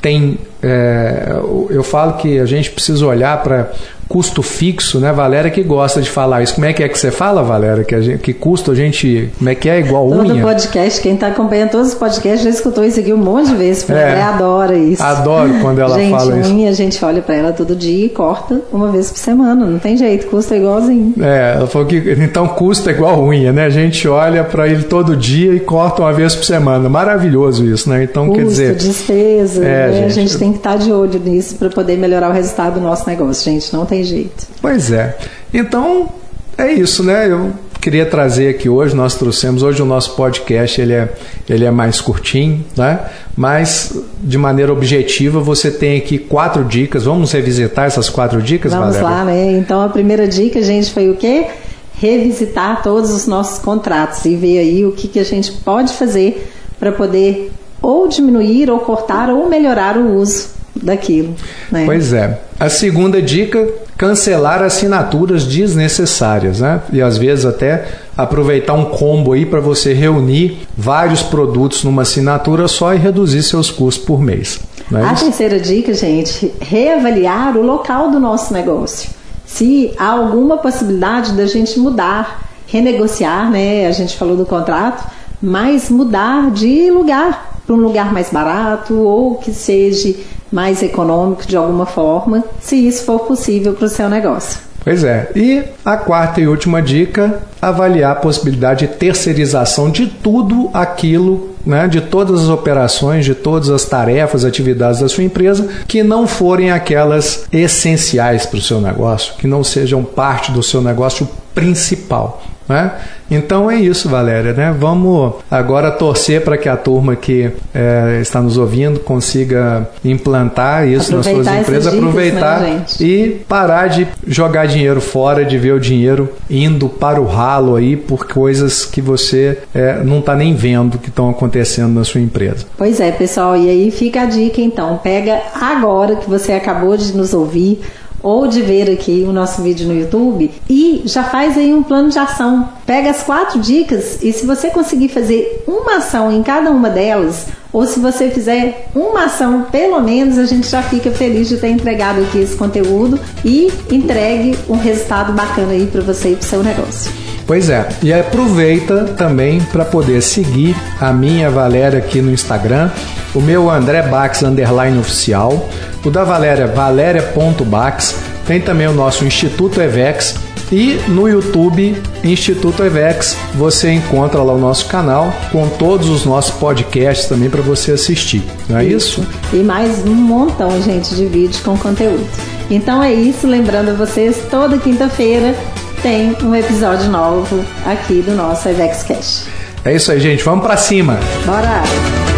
tem. 0.00 0.38
É, 0.62 1.36
eu 1.70 1.82
falo 1.82 2.14
que 2.14 2.38
a 2.38 2.46
gente 2.46 2.70
precisa 2.70 3.06
olhar 3.06 3.42
para 3.42 3.72
custo 4.10 4.42
fixo, 4.42 4.98
né? 4.98 5.12
Valéria 5.12 5.52
que 5.52 5.62
gosta 5.62 6.02
de 6.02 6.10
falar 6.10 6.42
isso. 6.42 6.56
Como 6.56 6.66
é 6.66 6.72
que 6.72 6.82
é 6.82 6.88
que 6.88 6.98
você 6.98 7.12
fala, 7.12 7.44
Valéria? 7.44 7.84
Que, 7.84 8.02
gente, 8.02 8.18
que 8.18 8.34
custo 8.34 8.72
a 8.72 8.74
gente. 8.74 9.30
Como 9.38 9.48
é 9.48 9.54
que 9.54 9.68
é? 9.68 9.78
Igual 9.78 10.08
Todo 10.08 10.20
unha? 10.22 10.42
Todo 10.42 10.42
podcast, 10.42 11.00
quem 11.00 11.14
está 11.14 11.28
acompanhando 11.28 11.70
todos 11.70 11.88
os 11.90 11.94
podcasts 11.94 12.42
já 12.42 12.50
escutou 12.50 12.84
isso 12.84 12.98
aqui 12.98 13.12
um 13.12 13.16
monte 13.16 13.50
de 13.50 13.54
vezes. 13.54 13.88
É, 13.88 13.94
Valéria 13.94 14.26
adora 14.26 14.76
isso. 14.76 15.00
Adoro 15.00 15.54
quando 15.62 15.78
ela 15.78 15.96
gente, 15.96 16.10
fala 16.10 16.40
isso. 16.40 16.52
Unha, 16.52 16.70
a 16.70 16.72
gente 16.72 17.04
olha 17.04 17.22
para 17.22 17.36
ela 17.36 17.52
todo 17.52 17.76
dia 17.76 18.06
e 18.06 18.08
corta 18.08 18.60
uma 18.72 18.90
vez 18.90 19.12
por 19.12 19.18
semana. 19.18 19.64
Não 19.64 19.78
tem 19.78 19.96
jeito, 19.96 20.26
custa 20.26 20.56
igualzinho. 20.56 21.14
É, 21.20 21.54
ela 21.58 21.68
falou 21.68 21.86
que 21.86 21.96
então 22.18 22.48
custa 22.48 22.90
igual 22.90 23.22
unha, 23.22 23.52
né? 23.52 23.66
A 23.66 23.70
gente 23.70 24.08
olha 24.08 24.42
para 24.42 24.66
ele 24.66 24.82
todo 24.82 25.16
dia 25.16 25.52
e 25.52 25.60
corta 25.60 26.02
uma 26.02 26.12
vez 26.12 26.34
por 26.34 26.44
semana. 26.44 26.88
Maravilhoso 26.88 27.64
isso, 27.64 27.88
né? 27.88 28.02
Então 28.02 28.26
Custo, 28.26 28.40
quer 28.40 28.48
dizer. 28.48 28.74
despesa. 28.74 29.64
É, 29.64 29.86
né? 29.86 29.92
gente, 29.92 30.06
a 30.06 30.22
gente 30.22 30.36
tem 30.36 30.50
que 30.50 30.58
estar 30.58 30.72
tá 30.72 30.76
de 30.78 30.90
olho 30.90 31.20
nisso 31.20 31.54
para 31.54 31.70
poder 31.70 31.96
melhorar 31.96 32.28
o 32.28 32.32
resultado 32.32 32.74
do 32.74 32.80
nosso 32.80 33.08
negócio, 33.08 33.44
gente. 33.44 33.72
Não 33.72 33.86
tem 33.86 33.99
jeito. 34.04 34.46
Pois 34.60 34.90
é. 34.92 35.16
Então, 35.52 36.08
é 36.56 36.72
isso, 36.72 37.02
né? 37.02 37.30
Eu 37.30 37.52
queria 37.80 38.04
trazer 38.04 38.48
aqui 38.48 38.68
hoje, 38.68 38.94
nós 38.94 39.14
trouxemos 39.14 39.62
hoje 39.62 39.80
o 39.80 39.86
nosso 39.86 40.14
podcast, 40.14 40.80
ele 40.80 40.92
é, 40.92 41.12
ele 41.48 41.64
é 41.64 41.70
mais 41.70 42.00
curtinho, 42.00 42.64
né? 42.76 43.00
Mas 43.34 43.98
de 44.22 44.36
maneira 44.36 44.72
objetiva, 44.72 45.40
você 45.40 45.70
tem 45.70 45.96
aqui 45.96 46.18
quatro 46.18 46.64
dicas. 46.64 47.04
Vamos 47.04 47.32
revisitar 47.32 47.86
essas 47.86 48.08
quatro 48.08 48.42
dicas, 48.42 48.72
Vamos 48.72 48.96
Valéria? 48.96 49.08
lá, 49.08 49.24
né? 49.24 49.52
Então 49.52 49.80
a 49.80 49.88
primeira 49.88 50.28
dica, 50.28 50.62
gente, 50.62 50.92
foi 50.92 51.08
o 51.08 51.16
quê? 51.16 51.46
Revisitar 51.94 52.82
todos 52.82 53.10
os 53.10 53.26
nossos 53.26 53.58
contratos 53.58 54.24
e 54.24 54.36
ver 54.36 54.58
aí 54.58 54.84
o 54.84 54.92
que, 54.92 55.08
que 55.08 55.18
a 55.18 55.24
gente 55.24 55.52
pode 55.52 55.94
fazer 55.94 56.50
para 56.78 56.92
poder 56.92 57.50
ou 57.80 58.06
diminuir, 58.08 58.70
ou 58.70 58.78
cortar, 58.80 59.30
ou 59.30 59.48
melhorar 59.48 59.96
o 59.96 60.16
uso 60.16 60.59
daquilo. 60.74 61.34
Né? 61.70 61.84
Pois 61.84 62.12
é. 62.12 62.38
A 62.58 62.68
segunda 62.68 63.20
dica, 63.20 63.66
cancelar 63.96 64.62
assinaturas 64.62 65.44
desnecessárias, 65.44 66.60
né? 66.60 66.80
E 66.92 67.00
às 67.00 67.16
vezes 67.16 67.44
até 67.44 67.86
aproveitar 68.16 68.74
um 68.74 68.86
combo 68.86 69.32
aí 69.32 69.46
para 69.46 69.60
você 69.60 69.92
reunir 69.92 70.66
vários 70.76 71.22
produtos 71.22 71.84
numa 71.84 72.02
assinatura 72.02 72.68
só 72.68 72.94
e 72.94 72.98
reduzir 72.98 73.42
seus 73.42 73.70
custos 73.70 74.04
por 74.04 74.20
mês. 74.20 74.60
É 74.92 75.02
a 75.02 75.14
terceira 75.14 75.58
dica, 75.58 75.94
gente, 75.94 76.52
reavaliar 76.60 77.56
o 77.56 77.62
local 77.62 78.10
do 78.10 78.18
nosso 78.18 78.52
negócio. 78.52 79.10
Se 79.46 79.92
há 79.98 80.10
alguma 80.10 80.58
possibilidade 80.58 81.32
da 81.32 81.46
gente 81.46 81.78
mudar, 81.78 82.48
renegociar, 82.66 83.50
né? 83.50 83.86
A 83.86 83.92
gente 83.92 84.16
falou 84.16 84.36
do 84.36 84.46
contrato, 84.46 85.10
mas 85.42 85.88
mudar 85.90 86.50
de 86.50 86.90
lugar 86.90 87.59
para 87.70 87.76
um 87.76 87.80
lugar 87.80 88.12
mais 88.12 88.30
barato 88.30 88.94
ou 88.98 89.36
que 89.36 89.52
seja 89.52 90.12
mais 90.50 90.82
econômico 90.82 91.46
de 91.46 91.56
alguma 91.56 91.86
forma, 91.86 92.42
se 92.60 92.74
isso 92.74 93.04
for 93.04 93.20
possível 93.20 93.74
para 93.74 93.86
o 93.86 93.88
seu 93.88 94.08
negócio. 94.08 94.58
Pois 94.82 95.04
é. 95.04 95.30
E 95.36 95.62
a 95.84 95.96
quarta 95.96 96.40
e 96.40 96.48
última 96.48 96.82
dica: 96.82 97.42
avaliar 97.62 98.12
a 98.12 98.16
possibilidade 98.16 98.86
de 98.86 98.94
terceirização 98.94 99.88
de 99.88 100.06
tudo 100.06 100.70
aquilo, 100.72 101.50
né, 101.64 101.86
de 101.86 102.00
todas 102.00 102.40
as 102.40 102.48
operações, 102.48 103.24
de 103.24 103.34
todas 103.34 103.70
as 103.70 103.84
tarefas, 103.84 104.44
atividades 104.44 105.00
da 105.00 105.08
sua 105.08 105.22
empresa 105.22 105.68
que 105.86 106.02
não 106.02 106.26
forem 106.26 106.72
aquelas 106.72 107.44
essenciais 107.52 108.46
para 108.46 108.58
o 108.58 108.62
seu 108.62 108.80
negócio, 108.80 109.34
que 109.34 109.46
não 109.46 109.62
sejam 109.62 110.02
parte 110.02 110.50
do 110.50 110.62
seu 110.62 110.80
negócio 110.80 111.28
principal. 111.54 112.42
Né? 112.70 112.92
Então 113.28 113.68
é 113.68 113.74
isso, 113.74 114.08
Valéria. 114.08 114.52
Né? 114.52 114.72
Vamos 114.78 115.34
agora 115.50 115.90
torcer 115.90 116.42
para 116.44 116.56
que 116.56 116.68
a 116.68 116.76
turma 116.76 117.16
que 117.16 117.50
é, 117.74 118.20
está 118.22 118.40
nos 118.40 118.56
ouvindo 118.56 119.00
consiga 119.00 119.88
implantar 120.04 120.86
isso 120.86 121.16
aproveitar 121.16 121.40
nas 121.40 121.46
suas 121.46 121.60
empresas, 121.60 121.92
dicas, 121.92 121.98
aproveitar 121.98 122.60
né, 122.60 122.84
e 123.00 123.40
parar 123.48 123.88
de 123.88 124.06
jogar 124.24 124.66
dinheiro 124.66 125.00
fora, 125.00 125.44
de 125.44 125.58
ver 125.58 125.72
o 125.72 125.80
dinheiro 125.80 126.32
indo 126.48 126.88
para 126.88 127.20
o 127.20 127.26
ralo 127.26 127.74
aí 127.74 127.96
por 127.96 128.28
coisas 128.28 128.84
que 128.84 129.00
você 129.00 129.58
é, 129.74 130.02
não 130.04 130.20
está 130.20 130.36
nem 130.36 130.54
vendo 130.54 130.96
que 130.96 131.08
estão 131.08 131.28
acontecendo 131.28 131.92
na 131.92 132.04
sua 132.04 132.20
empresa. 132.20 132.66
Pois 132.78 133.00
é, 133.00 133.10
pessoal. 133.10 133.56
E 133.56 133.68
aí 133.68 133.90
fica 133.90 134.22
a 134.22 134.26
dica 134.26 134.60
então. 134.60 134.96
Pega 135.02 135.40
agora 135.60 136.14
que 136.14 136.30
você 136.30 136.52
acabou 136.52 136.96
de 136.96 137.16
nos 137.16 137.34
ouvir 137.34 137.80
ou 138.22 138.46
de 138.46 138.62
ver 138.62 138.90
aqui 138.90 139.24
o 139.26 139.32
nosso 139.32 139.62
vídeo 139.62 139.86
no 139.86 139.94
YouTube 139.94 140.50
e 140.68 141.02
já 141.04 141.24
faz 141.24 141.56
aí 141.56 141.72
um 141.72 141.82
plano 141.82 142.10
de 142.10 142.18
ação. 142.18 142.68
Pega 142.86 143.10
as 143.10 143.22
quatro 143.22 143.60
dicas 143.60 144.22
e 144.22 144.32
se 144.32 144.46
você 144.46 144.70
conseguir 144.70 145.08
fazer 145.08 145.62
uma 145.66 145.96
ação 145.96 146.32
em 146.32 146.42
cada 146.42 146.70
uma 146.70 146.90
delas, 146.90 147.46
ou 147.72 147.86
se 147.86 148.00
você 148.00 148.30
fizer 148.30 148.88
uma 148.94 149.26
ação, 149.26 149.66
pelo 149.70 150.00
menos 150.00 150.38
a 150.38 150.46
gente 150.46 150.68
já 150.68 150.82
fica 150.82 151.10
feliz 151.10 151.48
de 151.48 151.56
ter 151.56 151.68
entregado 151.68 152.20
aqui 152.20 152.38
esse 152.38 152.56
conteúdo 152.56 153.18
e 153.44 153.70
entregue 153.90 154.58
um 154.68 154.76
resultado 154.76 155.32
bacana 155.32 155.72
aí 155.72 155.86
para 155.86 156.00
você 156.00 156.30
e 156.30 156.36
para 156.36 156.44
o 156.44 156.48
seu 156.48 156.62
negócio. 156.62 157.12
Pois 157.46 157.68
é, 157.68 157.88
e 158.00 158.12
aproveita 158.12 159.06
também 159.16 159.60
para 159.60 159.84
poder 159.84 160.22
seguir 160.22 160.76
a 161.00 161.12
minha 161.12 161.50
Valéria 161.50 161.98
aqui 161.98 162.22
no 162.22 162.30
Instagram, 162.30 162.90
o 163.34 163.40
meu 163.40 163.68
André 163.68 164.02
Bax 164.02 164.42
underline 164.42 164.96
oficial, 164.98 165.68
o 166.04 166.10
da 166.10 166.24
Valéria 166.24 166.66
valéria.bax, 166.66 168.16
tem 168.46 168.60
também 168.60 168.86
o 168.86 168.92
nosso 168.92 169.24
Instituto 169.24 169.80
Evex 169.80 170.36
e 170.72 171.00
no 171.08 171.28
YouTube 171.28 172.00
Instituto 172.22 172.84
Evex 172.84 173.36
você 173.54 173.92
encontra 173.92 174.42
lá 174.42 174.52
o 174.52 174.58
nosso 174.58 174.86
canal 174.86 175.32
com 175.50 175.68
todos 175.68 176.08
os 176.08 176.24
nossos 176.24 176.52
podcasts 176.52 177.28
também 177.28 177.50
para 177.50 177.60
você 177.60 177.92
assistir, 177.92 178.42
não 178.68 178.78
é 178.78 178.84
isso. 178.84 179.20
isso? 179.20 179.56
E 179.56 179.62
mais 179.62 180.04
um 180.06 180.14
montão, 180.14 180.80
gente, 180.82 181.14
de 181.14 181.26
vídeos 181.26 181.60
com 181.60 181.76
conteúdo. 181.76 182.24
Então 182.70 183.02
é 183.02 183.12
isso, 183.12 183.46
lembrando 183.46 183.90
a 183.90 183.94
vocês, 183.94 184.36
toda 184.50 184.78
quinta-feira 184.78 185.54
tem 186.02 186.36
um 186.42 186.54
episódio 186.54 187.10
novo 187.10 187.64
aqui 187.84 188.22
do 188.22 188.32
nosso 188.32 188.68
Evex 188.68 189.02
Cash. 189.02 189.46
É 189.84 189.94
isso 189.94 190.12
aí, 190.12 190.20
gente. 190.20 190.42
Vamos 190.44 190.64
para 190.64 190.76
cima. 190.76 191.18
Bora! 191.44 192.29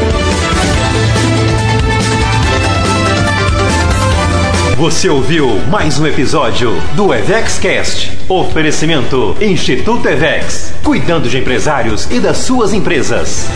Você 4.82 5.08
ouviu 5.08 5.60
mais 5.70 6.00
um 6.00 6.08
episódio 6.08 6.72
do 6.96 7.14
EvexCast. 7.14 8.18
Oferecimento 8.28 9.36
Instituto 9.40 10.08
Evex. 10.08 10.74
Cuidando 10.82 11.28
de 11.28 11.38
empresários 11.38 12.10
e 12.10 12.18
das 12.18 12.38
suas 12.38 12.72
empresas. 12.72 13.46